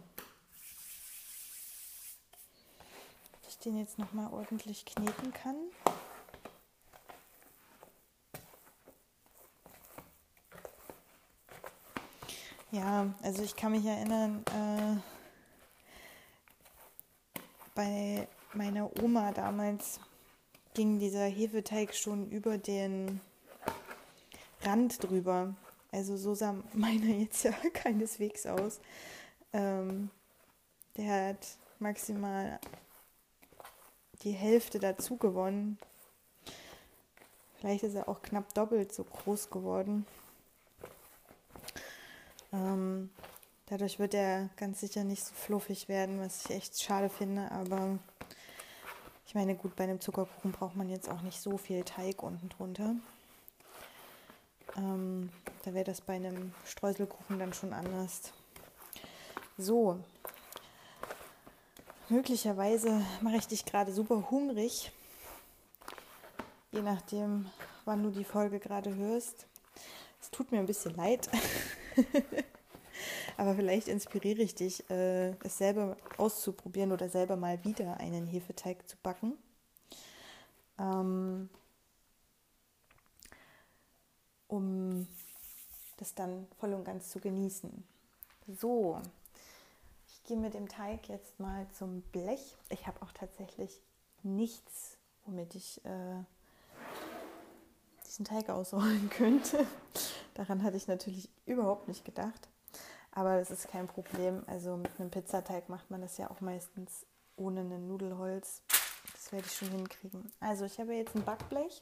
ich 3.49 3.59
den 3.59 3.77
jetzt 3.77 3.97
nochmal 3.97 4.31
ordentlich 4.31 4.85
kneten 4.85 5.33
kann. 5.33 5.55
Ja, 12.71 13.13
also 13.21 13.43
ich 13.43 13.55
kann 13.55 13.71
mich 13.71 13.85
erinnern, 13.85 14.43
äh, 14.47 14.99
bei 17.75 18.27
meiner 18.53 18.89
Oma 19.01 19.31
damals 19.31 19.99
ging 20.73 20.97
dieser 20.97 21.25
Hefeteig 21.25 21.93
schon 21.93 22.29
über 22.29 22.57
den 22.57 23.21
Rand 24.63 25.03
drüber. 25.03 25.53
Also 25.93 26.17
so 26.17 26.33
sah 26.33 26.55
meiner 26.73 27.05
jetzt 27.19 27.43
ja 27.43 27.51
keineswegs 27.73 28.47
aus. 28.47 28.81
Ähm, 29.53 30.09
der 30.97 31.29
hat 31.29 31.47
maximal 31.79 32.59
die 34.23 34.31
Hälfte 34.31 34.79
dazu 34.79 35.17
gewonnen. 35.17 35.77
Vielleicht 37.59 37.83
ist 37.83 37.93
er 37.93 38.09
auch 38.09 38.23
knapp 38.23 38.53
doppelt 38.55 38.91
so 38.91 39.03
groß 39.03 39.51
geworden. 39.51 40.05
Ähm, 42.51 43.11
dadurch 43.67 43.99
wird 43.99 44.15
er 44.15 44.49
ganz 44.57 44.79
sicher 44.79 45.03
nicht 45.03 45.23
so 45.23 45.33
fluffig 45.35 45.89
werden, 45.89 46.19
was 46.19 46.45
ich 46.45 46.55
echt 46.55 46.81
schade 46.81 47.09
finde. 47.09 47.51
Aber 47.51 47.99
ich 49.27 49.35
meine, 49.35 49.55
gut, 49.55 49.75
bei 49.75 49.83
einem 49.83 50.01
Zuckerkuchen 50.01 50.53
braucht 50.53 50.75
man 50.75 50.89
jetzt 50.89 51.09
auch 51.09 51.21
nicht 51.21 51.39
so 51.39 51.57
viel 51.57 51.83
Teig 51.83 52.23
unten 52.23 52.49
drunter. 52.49 52.95
Ähm, 54.75 55.29
da 55.63 55.73
wäre 55.73 55.85
das 55.85 56.01
bei 56.01 56.13
einem 56.13 56.53
Streuselkuchen 56.65 57.39
dann 57.39 57.53
schon 57.53 57.73
anders. 57.73 58.33
So, 59.57 59.99
möglicherweise 62.09 63.05
mache 63.21 63.37
ich 63.37 63.47
dich 63.47 63.65
gerade 63.65 63.93
super 63.93 64.29
hungrig, 64.29 64.91
je 66.71 66.81
nachdem, 66.81 67.49
wann 67.85 68.03
du 68.03 68.11
die 68.11 68.25
Folge 68.25 68.59
gerade 68.59 68.93
hörst. 68.95 69.47
Es 70.21 70.29
tut 70.31 70.51
mir 70.51 70.59
ein 70.59 70.65
bisschen 70.65 70.95
leid. 70.95 71.29
Aber 73.37 73.55
vielleicht 73.55 73.87
inspiriere 73.87 74.41
ich 74.41 74.55
dich, 74.55 74.89
äh, 74.89 75.31
es 75.43 75.57
selber 75.57 75.97
auszuprobieren 76.17 76.91
oder 76.91 77.09
selber 77.09 77.35
mal 77.35 77.63
wieder 77.63 77.97
einen 77.97 78.27
Hefeteig 78.27 78.87
zu 78.87 78.97
backen. 78.97 79.37
Ähm, 80.77 81.49
um 84.47 85.07
das 85.97 86.15
dann 86.15 86.47
voll 86.59 86.73
und 86.73 86.83
ganz 86.83 87.09
zu 87.09 87.19
genießen. 87.19 87.83
So, 88.47 89.01
ich 90.07 90.23
gehe 90.23 90.37
mit 90.37 90.53
dem 90.53 90.67
Teig 90.67 91.09
jetzt 91.09 91.39
mal 91.39 91.67
zum 91.77 92.01
Blech. 92.11 92.57
Ich 92.69 92.87
habe 92.87 93.01
auch 93.01 93.11
tatsächlich 93.11 93.81
nichts, 94.23 94.97
womit 95.25 95.55
ich 95.55 95.83
äh, 95.85 96.23
diesen 98.05 98.25
Teig 98.25 98.49
ausrollen 98.49 99.09
könnte. 99.17 99.65
Daran 100.33 100.63
hatte 100.63 100.77
ich 100.77 100.87
natürlich 100.87 101.29
überhaupt 101.45 101.87
nicht 101.87 102.05
gedacht. 102.05 102.49
Aber 103.11 103.37
das 103.37 103.51
ist 103.51 103.67
kein 103.67 103.87
Problem. 103.87 104.43
Also 104.47 104.75
mit 104.75 104.99
einem 104.99 105.11
Pizzateig 105.11 105.69
macht 105.69 105.91
man 105.91 106.01
das 106.01 106.17
ja 106.17 106.31
auch 106.31 106.41
meistens 106.41 107.05
ohne 107.35 107.61
ein 107.61 107.87
Nudelholz. 107.87 108.61
Das 109.13 109.31
werde 109.31 109.45
ich 109.45 109.55
schon 109.55 109.69
hinkriegen. 109.69 110.31
Also 110.39 110.65
ich 110.65 110.79
habe 110.79 110.93
jetzt 110.93 111.15
ein 111.15 111.23
Backblech 111.23 111.81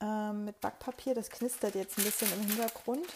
ähm, 0.00 0.44
mit 0.44 0.60
Backpapier. 0.60 1.14
Das 1.14 1.30
knistert 1.30 1.74
jetzt 1.74 1.98
ein 1.98 2.04
bisschen 2.04 2.32
im 2.32 2.46
Hintergrund. 2.46 3.06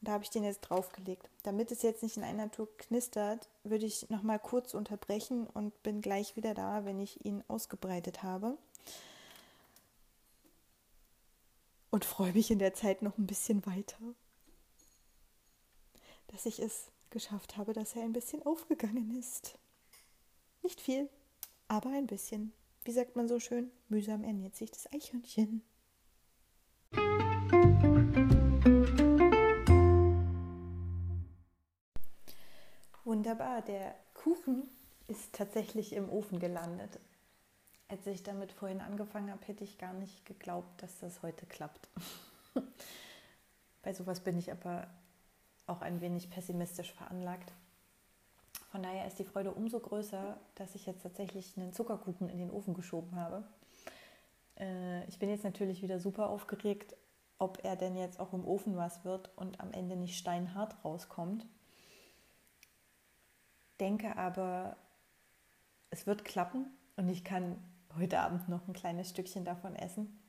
Und 0.00 0.08
da 0.08 0.12
habe 0.12 0.24
ich 0.24 0.30
den 0.30 0.44
jetzt 0.44 0.60
draufgelegt. 0.60 1.28
Damit 1.42 1.72
es 1.72 1.82
jetzt 1.82 2.02
nicht 2.02 2.16
in 2.16 2.24
einer 2.24 2.50
Tour 2.50 2.68
knistert, 2.78 3.48
würde 3.64 3.86
ich 3.86 4.08
noch 4.10 4.22
mal 4.22 4.38
kurz 4.38 4.74
unterbrechen 4.74 5.46
und 5.46 5.82
bin 5.82 6.00
gleich 6.02 6.36
wieder 6.36 6.54
da, 6.54 6.84
wenn 6.84 7.00
ich 7.00 7.24
ihn 7.24 7.42
ausgebreitet 7.48 8.22
habe. 8.22 8.56
und 11.90 12.04
freue 12.04 12.32
mich 12.32 12.50
in 12.50 12.58
der 12.58 12.74
Zeit 12.74 13.02
noch 13.02 13.16
ein 13.18 13.26
bisschen 13.26 13.64
weiter, 13.66 13.98
dass 16.28 16.46
ich 16.46 16.58
es 16.58 16.90
geschafft 17.10 17.56
habe, 17.56 17.72
dass 17.72 17.96
er 17.96 18.02
ein 18.02 18.12
bisschen 18.12 18.44
aufgegangen 18.44 19.18
ist. 19.18 19.58
Nicht 20.62 20.80
viel, 20.80 21.08
aber 21.68 21.90
ein 21.90 22.06
bisschen. 22.06 22.52
Wie 22.88 22.92
sagt 22.92 23.16
man 23.16 23.28
so 23.28 23.38
schön, 23.38 23.70
mühsam 23.90 24.24
ernährt 24.24 24.56
sich 24.56 24.70
das 24.70 24.90
Eichhörnchen. 24.90 25.62
Wunderbar, 33.04 33.60
der 33.60 33.94
Kuchen 34.14 34.70
ist 35.06 35.34
tatsächlich 35.34 35.92
im 35.92 36.08
Ofen 36.08 36.38
gelandet 36.38 36.98
als 37.90 38.06
ich 38.06 38.22
damit 38.22 38.52
vorhin 38.52 38.80
angefangen 38.80 39.30
habe, 39.30 39.46
hätte 39.46 39.64
ich 39.64 39.78
gar 39.78 39.94
nicht 39.94 40.26
geglaubt, 40.26 40.82
dass 40.82 40.98
das 40.98 41.22
heute 41.22 41.46
klappt. 41.46 41.88
Bei 43.82 43.94
sowas 43.94 44.20
bin 44.20 44.38
ich 44.38 44.52
aber 44.52 44.86
auch 45.66 45.80
ein 45.80 46.02
wenig 46.02 46.28
pessimistisch 46.28 46.92
veranlagt. 46.92 47.52
Von 48.68 48.82
daher 48.82 49.06
ist 49.06 49.18
die 49.18 49.24
Freude 49.24 49.52
umso 49.52 49.80
größer, 49.80 50.38
dass 50.54 50.74
ich 50.74 50.86
jetzt 50.86 51.02
tatsächlich 51.02 51.56
einen 51.56 51.72
Zuckerkuchen 51.72 52.28
in 52.28 52.38
den 52.38 52.50
Ofen 52.50 52.74
geschoben 52.74 53.16
habe. 53.16 53.44
Äh, 54.58 55.06
ich 55.06 55.18
bin 55.18 55.30
jetzt 55.30 55.44
natürlich 55.44 55.82
wieder 55.82 55.98
super 56.00 56.28
aufgeregt, 56.28 56.94
ob 57.38 57.64
er 57.64 57.76
denn 57.76 57.96
jetzt 57.96 58.20
auch 58.20 58.32
im 58.32 58.46
Ofen 58.46 58.76
was 58.76 59.04
wird 59.04 59.30
und 59.36 59.60
am 59.60 59.72
Ende 59.72 59.96
nicht 59.96 60.18
steinhart 60.18 60.84
rauskommt. 60.84 61.46
Denke 63.80 64.16
aber, 64.16 64.76
es 65.90 66.06
wird 66.06 66.24
klappen 66.24 66.66
und 66.96 67.08
ich 67.08 67.24
kann 67.24 67.56
heute 67.96 68.20
Abend 68.20 68.48
noch 68.48 68.66
ein 68.66 68.74
kleines 68.74 69.08
Stückchen 69.10 69.44
davon 69.44 69.76
essen. 69.76 70.20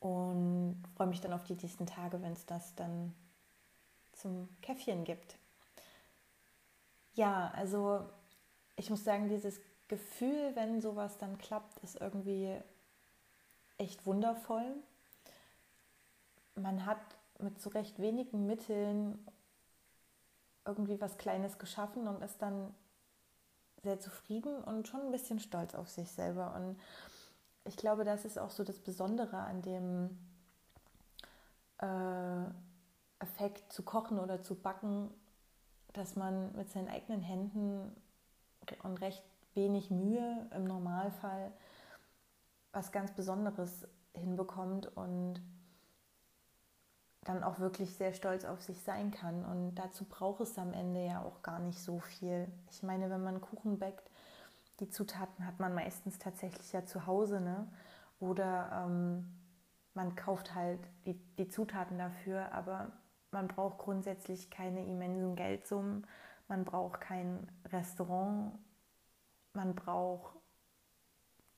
Und 0.00 0.82
freue 0.96 1.08
mich 1.08 1.20
dann 1.20 1.32
auf 1.32 1.44
die 1.44 1.54
nächsten 1.54 1.86
Tage, 1.86 2.22
wenn 2.22 2.32
es 2.32 2.46
das 2.46 2.74
dann 2.76 3.14
zum 4.12 4.48
Käffchen 4.62 5.04
gibt. 5.04 5.38
Ja, 7.18 7.50
also 7.56 8.08
ich 8.76 8.90
muss 8.90 9.02
sagen, 9.02 9.28
dieses 9.28 9.60
Gefühl, 9.88 10.52
wenn 10.54 10.80
sowas 10.80 11.18
dann 11.18 11.36
klappt, 11.36 11.78
ist 11.82 12.00
irgendwie 12.00 12.56
echt 13.76 14.06
wundervoll. 14.06 14.72
Man 16.54 16.86
hat 16.86 17.00
mit 17.40 17.60
so 17.60 17.70
recht 17.70 17.98
wenigen 17.98 18.46
Mitteln 18.46 19.18
irgendwie 20.64 21.00
was 21.00 21.18
Kleines 21.18 21.58
geschaffen 21.58 22.06
und 22.06 22.22
ist 22.22 22.40
dann 22.40 22.72
sehr 23.82 23.98
zufrieden 23.98 24.62
und 24.62 24.86
schon 24.86 25.00
ein 25.00 25.10
bisschen 25.10 25.40
stolz 25.40 25.74
auf 25.74 25.88
sich 25.88 26.12
selber. 26.12 26.54
Und 26.54 26.78
ich 27.64 27.76
glaube, 27.76 28.04
das 28.04 28.26
ist 28.26 28.38
auch 28.38 28.50
so 28.50 28.62
das 28.62 28.78
Besondere 28.78 29.38
an 29.38 29.60
dem 29.62 30.16
äh, 31.78 32.44
Effekt 33.18 33.72
zu 33.72 33.82
kochen 33.82 34.20
oder 34.20 34.40
zu 34.40 34.54
backen, 34.54 35.10
dass 35.98 36.16
man 36.16 36.54
mit 36.56 36.70
seinen 36.70 36.88
eigenen 36.88 37.20
Händen 37.20 37.94
und 38.82 39.00
recht 39.00 39.24
wenig 39.54 39.90
Mühe 39.90 40.48
im 40.54 40.64
Normalfall 40.64 41.52
was 42.72 42.92
ganz 42.92 43.12
Besonderes 43.12 43.86
hinbekommt 44.14 44.86
und 44.96 45.40
dann 47.24 47.42
auch 47.42 47.58
wirklich 47.58 47.94
sehr 47.94 48.12
stolz 48.12 48.44
auf 48.44 48.62
sich 48.62 48.82
sein 48.82 49.10
kann. 49.10 49.44
Und 49.44 49.74
dazu 49.74 50.04
braucht 50.04 50.40
es 50.40 50.58
am 50.58 50.72
Ende 50.72 51.04
ja 51.04 51.22
auch 51.22 51.42
gar 51.42 51.58
nicht 51.58 51.78
so 51.78 51.98
viel. 51.98 52.50
Ich 52.70 52.82
meine, 52.82 53.10
wenn 53.10 53.22
man 53.22 53.40
Kuchen 53.40 53.78
backt, 53.78 54.10
die 54.80 54.88
Zutaten 54.88 55.46
hat 55.46 55.58
man 55.58 55.74
meistens 55.74 56.18
tatsächlich 56.18 56.72
ja 56.72 56.86
zu 56.86 57.06
Hause, 57.06 57.40
ne? 57.40 57.68
Oder 58.20 58.84
ähm, 58.86 59.28
man 59.94 60.14
kauft 60.16 60.54
halt 60.54 60.80
die, 61.04 61.14
die 61.36 61.48
Zutaten 61.48 61.98
dafür, 61.98 62.52
aber 62.52 62.92
man 63.30 63.48
braucht 63.48 63.78
grundsätzlich 63.78 64.50
keine 64.50 64.84
immensen 64.86 65.36
Geldsummen, 65.36 66.06
man 66.48 66.64
braucht 66.64 67.00
kein 67.00 67.50
Restaurant, 67.66 68.58
man 69.52 69.74
braucht 69.74 70.34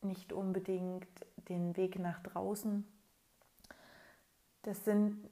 nicht 0.02 0.32
unbedingt 0.32 1.08
den 1.48 1.76
Weg 1.76 1.98
nach 1.98 2.22
draußen. 2.22 2.86
Das 4.62 4.84
sind 4.84 5.28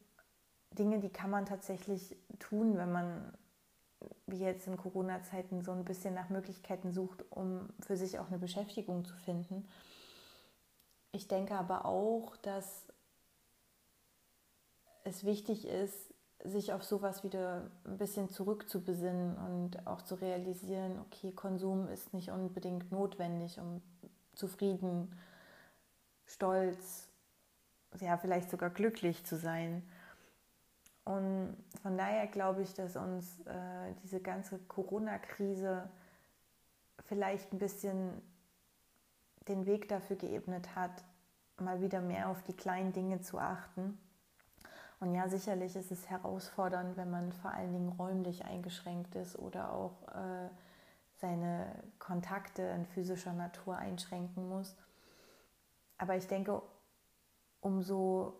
Dinge, 0.72 1.00
die 1.00 1.10
kann 1.10 1.30
man 1.30 1.46
tatsächlich 1.46 2.16
tun, 2.38 2.76
wenn 2.76 2.92
man 2.92 3.32
wie 4.26 4.38
jetzt 4.38 4.66
in 4.66 4.76
Corona-Zeiten 4.76 5.62
so 5.62 5.72
ein 5.72 5.84
bisschen 5.84 6.14
nach 6.14 6.28
Möglichkeiten 6.28 6.92
sucht, 6.92 7.24
um 7.30 7.68
für 7.80 7.96
sich 7.96 8.18
auch 8.18 8.28
eine 8.28 8.38
Beschäftigung 8.38 9.04
zu 9.04 9.16
finden. 9.16 9.66
Ich 11.12 11.26
denke 11.26 11.54
aber 11.54 11.84
auch, 11.84 12.36
dass 12.36 12.86
es 15.04 15.24
wichtig 15.24 15.66
ist, 15.66 16.14
sich 16.44 16.72
auf 16.72 16.84
sowas 16.84 17.24
wieder 17.24 17.70
ein 17.84 17.98
bisschen 17.98 18.30
zurückzubesinnen 18.30 19.36
und 19.36 19.86
auch 19.86 20.02
zu 20.02 20.14
realisieren, 20.14 20.98
okay, 21.00 21.32
Konsum 21.32 21.88
ist 21.88 22.14
nicht 22.14 22.30
unbedingt 22.30 22.92
notwendig, 22.92 23.58
um 23.58 23.82
zufrieden, 24.34 25.18
stolz, 26.26 27.08
ja, 28.00 28.16
vielleicht 28.16 28.50
sogar 28.50 28.70
glücklich 28.70 29.24
zu 29.24 29.36
sein. 29.36 29.82
Und 31.04 31.56
von 31.82 31.96
daher 31.96 32.26
glaube 32.26 32.62
ich, 32.62 32.74
dass 32.74 32.96
uns 32.96 33.40
äh, 33.46 33.94
diese 34.02 34.20
ganze 34.20 34.58
Corona-Krise 34.58 35.88
vielleicht 37.06 37.52
ein 37.52 37.58
bisschen 37.58 38.20
den 39.48 39.66
Weg 39.66 39.88
dafür 39.88 40.16
geebnet 40.16 40.76
hat, 40.76 41.02
mal 41.56 41.80
wieder 41.80 42.00
mehr 42.00 42.28
auf 42.28 42.42
die 42.42 42.52
kleinen 42.52 42.92
Dinge 42.92 43.20
zu 43.22 43.38
achten. 43.38 43.98
Und 45.00 45.14
ja, 45.14 45.28
sicherlich 45.28 45.76
ist 45.76 45.92
es 45.92 46.10
herausfordernd, 46.10 46.96
wenn 46.96 47.10
man 47.10 47.32
vor 47.32 47.52
allen 47.52 47.72
Dingen 47.72 47.90
räumlich 47.90 48.44
eingeschränkt 48.44 49.14
ist 49.14 49.38
oder 49.38 49.72
auch 49.72 50.08
äh, 50.08 50.48
seine 51.16 51.66
Kontakte 51.98 52.62
in 52.62 52.84
physischer 52.84 53.32
Natur 53.32 53.76
einschränken 53.76 54.48
muss. 54.48 54.76
Aber 55.98 56.16
ich 56.16 56.26
denke, 56.26 56.62
umso 57.60 58.34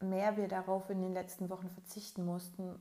mehr 0.00 0.36
wir 0.36 0.48
darauf 0.48 0.90
in 0.90 1.00
den 1.00 1.14
letzten 1.14 1.48
Wochen 1.48 1.70
verzichten 1.70 2.24
mussten, 2.24 2.78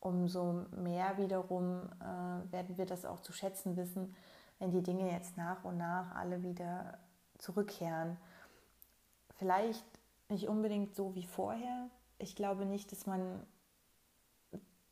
umso 0.00 0.64
mehr 0.76 1.18
wiederum 1.18 1.90
äh, 2.00 2.52
werden 2.52 2.78
wir 2.78 2.86
das 2.86 3.04
auch 3.04 3.20
zu 3.20 3.32
schätzen 3.32 3.76
wissen, 3.76 4.14
wenn 4.58 4.70
die 4.70 4.82
Dinge 4.82 5.10
jetzt 5.12 5.36
nach 5.36 5.64
und 5.64 5.76
nach 5.76 6.14
alle 6.14 6.42
wieder 6.42 6.98
zurückkehren. 7.38 8.16
Vielleicht 9.36 9.84
nicht 10.28 10.48
unbedingt 10.48 10.94
so 10.94 11.14
wie 11.14 11.24
vorher. 11.24 11.88
Ich 12.18 12.36
glaube 12.36 12.66
nicht, 12.66 12.92
dass 12.92 13.06
man 13.06 13.46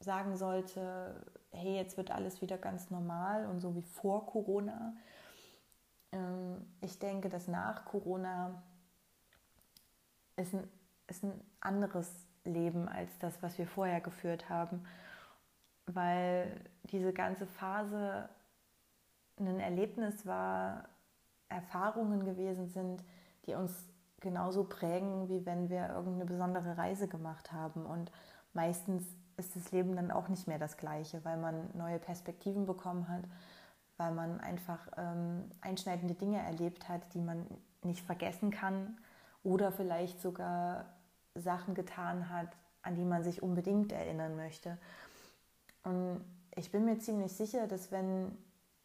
sagen 0.01 0.37
sollte, 0.37 1.25
hey, 1.51 1.77
jetzt 1.77 1.97
wird 1.97 2.11
alles 2.11 2.41
wieder 2.43 2.59
ganz 2.59 2.91
normal 2.91 3.47
und 3.47 3.61
so 3.61 3.75
wie 3.75 3.83
vor 3.83 4.27
Corona. 4.27 4.95
Ähm, 6.13 6.67
ich 6.81 6.99
denke, 6.99 7.29
dass 7.29 7.49
nach 7.49 7.85
Corona 7.85 8.63
ist 10.37 10.55
ein, 10.55 10.69
ist 11.07 11.25
ein 11.25 11.41
anderes 11.61 12.11
Leben 12.45 12.89
als 12.89 13.19
das, 13.19 13.43
was 13.43 13.59
wir 13.59 13.67
vorher 13.67 14.01
geführt 14.01 14.49
haben, 14.49 14.85
weil 15.87 16.61
diese 16.85 17.13
ganze 17.13 17.47
Phase 17.47 18.29
ein 19.39 19.61
Erlebnis 19.61 20.27
war, 20.27 20.89
Erfahrungen 21.49 22.25
gewesen 22.25 22.69
sind, 22.69 23.05
die 23.47 23.55
uns 23.55 23.89
genauso 24.21 24.65
prägen, 24.65 25.29
wie 25.29 25.45
wenn 25.47 25.69
wir 25.69 25.89
irgendeine 25.91 26.25
besondere 26.25 26.77
Reise 26.79 27.09
gemacht 27.09 27.53
haben. 27.53 27.85
Und 27.85 28.11
meistens 28.53 29.05
ist 29.37 29.55
das 29.57 29.73
Leben 29.73 29.97
dann 29.97 30.11
auch 30.11 30.29
nicht 30.29 30.47
mehr 30.49 30.59
das 30.59 30.77
gleiche, 30.77 31.25
weil 31.25 31.37
man 31.37 31.69
neue 31.75 31.99
Perspektiven 31.99 32.67
bekommen 32.67 33.09
hat, 33.09 33.23
weil 33.99 34.13
man 34.13 34.41
einfach 34.41 34.89
ähm, 34.97 35.51
einschneidende 35.61 36.15
Dinge 36.15 36.39
erlebt 36.39 36.89
hat, 36.89 37.03
die 37.15 37.21
man 37.21 37.47
nicht 37.83 38.05
vergessen 38.05 38.51
kann 38.51 38.99
oder 39.43 39.71
vielleicht 39.73 40.21
sogar 40.21 40.87
Sachen 41.35 41.75
getan 41.75 42.31
hat, 42.31 42.49
an 42.83 42.95
die 42.95 43.05
man 43.05 43.23
sich 43.23 43.43
unbedingt 43.43 43.93
erinnern 43.93 44.37
möchte. 44.37 44.79
Und 45.83 46.25
ich 46.57 46.73
bin 46.73 46.85
mir 46.85 46.99
ziemlich 46.99 47.33
sicher, 47.33 47.67
dass 47.67 47.93
wenn 47.93 48.37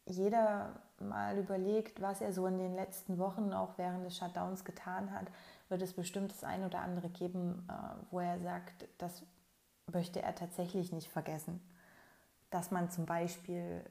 jeder 0.06 0.82
mal 1.08 1.38
überlegt, 1.38 2.00
was 2.00 2.20
er 2.20 2.32
so 2.32 2.46
in 2.46 2.58
den 2.58 2.74
letzten 2.74 3.18
Wochen 3.18 3.52
auch 3.52 3.78
während 3.78 4.04
des 4.04 4.16
Shutdowns 4.16 4.64
getan 4.64 5.12
hat, 5.12 5.26
wird 5.68 5.82
es 5.82 5.92
bestimmt 5.94 6.32
das 6.32 6.44
ein 6.44 6.64
oder 6.64 6.80
andere 6.80 7.08
geben, 7.08 7.66
äh, 7.68 7.72
wo 8.10 8.20
er 8.20 8.38
sagt, 8.40 8.86
das 8.98 9.22
möchte 9.92 10.22
er 10.22 10.34
tatsächlich 10.34 10.92
nicht 10.92 11.08
vergessen. 11.08 11.60
Dass 12.50 12.70
man 12.70 12.90
zum 12.90 13.06
Beispiel 13.06 13.82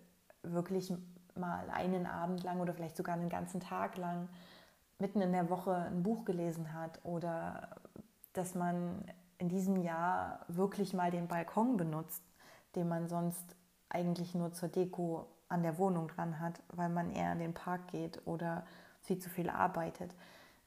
wirklich 0.43 0.93
mal 1.35 1.69
einen 1.69 2.05
Abend 2.05 2.43
lang 2.43 2.59
oder 2.59 2.73
vielleicht 2.73 2.97
sogar 2.97 3.15
einen 3.15 3.29
ganzen 3.29 3.59
Tag 3.59 3.97
lang 3.97 4.27
mitten 4.99 5.21
in 5.21 5.31
der 5.31 5.49
Woche 5.49 5.73
ein 5.73 6.03
Buch 6.03 6.25
gelesen 6.25 6.73
hat 6.73 6.99
oder 7.03 7.69
dass 8.33 8.55
man 8.55 9.03
in 9.37 9.49
diesem 9.49 9.77
Jahr 9.77 10.45
wirklich 10.47 10.93
mal 10.93 11.11
den 11.11 11.27
Balkon 11.27 11.77
benutzt, 11.77 12.23
den 12.75 12.87
man 12.87 13.07
sonst 13.07 13.55
eigentlich 13.89 14.35
nur 14.35 14.53
zur 14.53 14.69
Deko 14.69 15.27
an 15.51 15.63
der 15.63 15.77
Wohnung 15.77 16.07
dran 16.07 16.39
hat, 16.39 16.61
weil 16.69 16.89
man 16.89 17.11
eher 17.11 17.31
in 17.33 17.39
den 17.39 17.53
Park 17.53 17.87
geht 17.89 18.25
oder 18.25 18.65
viel 19.01 19.19
zu 19.19 19.29
viel 19.29 19.49
arbeitet. 19.49 20.15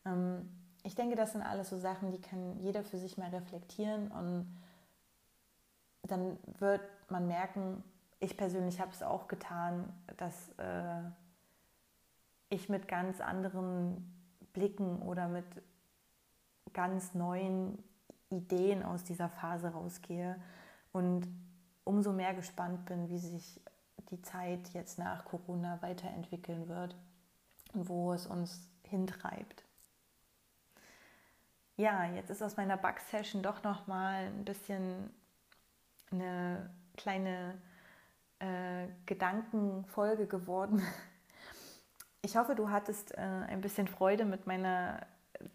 Ähm, 0.05 0.51
ich 0.83 0.95
denke, 0.95 1.17
das 1.17 1.33
sind 1.33 1.43
alles 1.43 1.71
so 1.71 1.79
Sachen, 1.79 2.11
die 2.11 2.21
kann 2.21 2.59
jeder 2.61 2.85
für 2.85 2.99
sich 2.99 3.17
mal 3.17 3.31
reflektieren 3.31 4.09
und 4.09 4.47
dann 6.03 6.39
wird 6.59 6.83
man 7.09 7.27
merken, 7.27 7.83
ich 8.21 8.37
persönlich 8.37 8.81
habe 8.81 8.91
es 8.91 9.03
auch 9.03 9.27
getan, 9.29 9.91
dass 10.19 10.51
äh, 10.59 11.03
ich 12.51 12.69
mit 12.69 12.87
ganz 12.87 13.21
anderen 13.21 14.15
Blicken 14.53 15.01
oder 15.03 15.29
mit 15.29 15.47
ganz 16.75 17.15
neuen 17.15 17.83
Ideen 18.31 18.83
aus 18.83 19.05
dieser 19.05 19.29
Phase 19.29 19.69
rausgehe 19.69 20.37
und 20.93 21.27
umso 21.85 22.13
mehr 22.13 22.35
gespannt 22.35 22.85
bin, 22.85 23.09
wie 23.09 23.19
sich 23.19 23.61
die 24.17 24.23
Zeit 24.23 24.69
jetzt 24.73 24.99
nach 24.99 25.25
Corona 25.25 25.79
weiterentwickeln 25.83 26.69
wird 26.69 26.95
und 27.73 27.89
wo 27.89 28.13
es 28.13 28.27
uns 28.27 28.69
hintreibt. 28.85 29.65
Ja, 31.77 32.05
jetzt 32.05 32.31
ist 32.31 32.43
aus 32.43 32.57
meiner 32.57 32.77
Bug-Session 32.77 33.43
doch 33.43 33.63
noch 33.65 33.87
mal 33.87 34.27
ein 34.27 34.45
bisschen 34.45 35.11
eine 36.13 36.71
kleine 36.97 37.61
äh, 38.39 38.87
Gedankenfolge 39.07 40.27
geworden, 40.27 40.83
ich 42.25 42.37
hoffe, 42.37 42.55
du 42.55 42.71
hattest 42.71 43.13
äh, 43.13 43.21
ein 43.21 43.61
bisschen 43.61 43.87
Freude 43.87 44.25
mit 44.25 44.47
meiner 44.47 45.07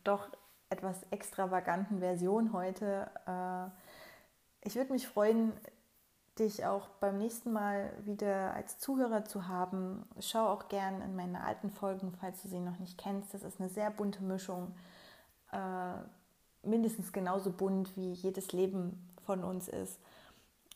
doch 0.04 0.30
etwas 0.70 1.02
extravaganten 1.10 2.00
Version 2.00 2.54
heute. 2.54 3.10
Äh, 3.26 4.68
ich 4.68 4.76
würde 4.76 4.94
mich 4.94 5.08
freuen, 5.08 5.52
dich 6.40 6.66
auch 6.66 6.88
beim 7.00 7.18
nächsten 7.18 7.52
Mal 7.52 7.92
wieder 8.06 8.54
als 8.54 8.80
Zuhörer 8.80 9.26
zu 9.26 9.48
haben. 9.48 10.06
Schau 10.20 10.48
auch 10.48 10.68
gern 10.70 11.02
in 11.02 11.16
meine 11.16 11.44
alten 11.44 11.70
Folgen, 11.70 12.14
falls 12.20 12.42
du 12.42 12.48
sie 12.48 12.60
noch 12.60 12.80
nicht 12.80 12.98
kennst. 12.98 13.34
Das 13.34 13.44
ist 13.44 13.60
eine 13.60 13.70
sehr 13.70 13.92
bunte 13.92 14.24
Mischung. 14.24 14.74
Äh, 15.52 15.94
mindestens 16.64 17.12
genauso 17.14 17.52
bunt 17.52 17.96
wie 17.96 18.14
jedes 18.14 18.52
Leben 18.52 19.10
von 19.26 19.44
uns 19.44 19.68
ist. 19.68 20.00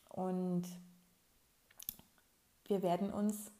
Und 0.10 0.64
wir 2.66 2.82
werden 2.82 3.12
uns 3.12 3.52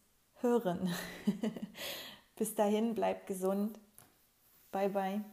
hören. 0.42 0.94
Bis 2.36 2.56
dahin, 2.56 2.96
bleibt 2.96 3.28
gesund. 3.28 3.80
Bye 4.72 4.90
bye. 4.90 5.24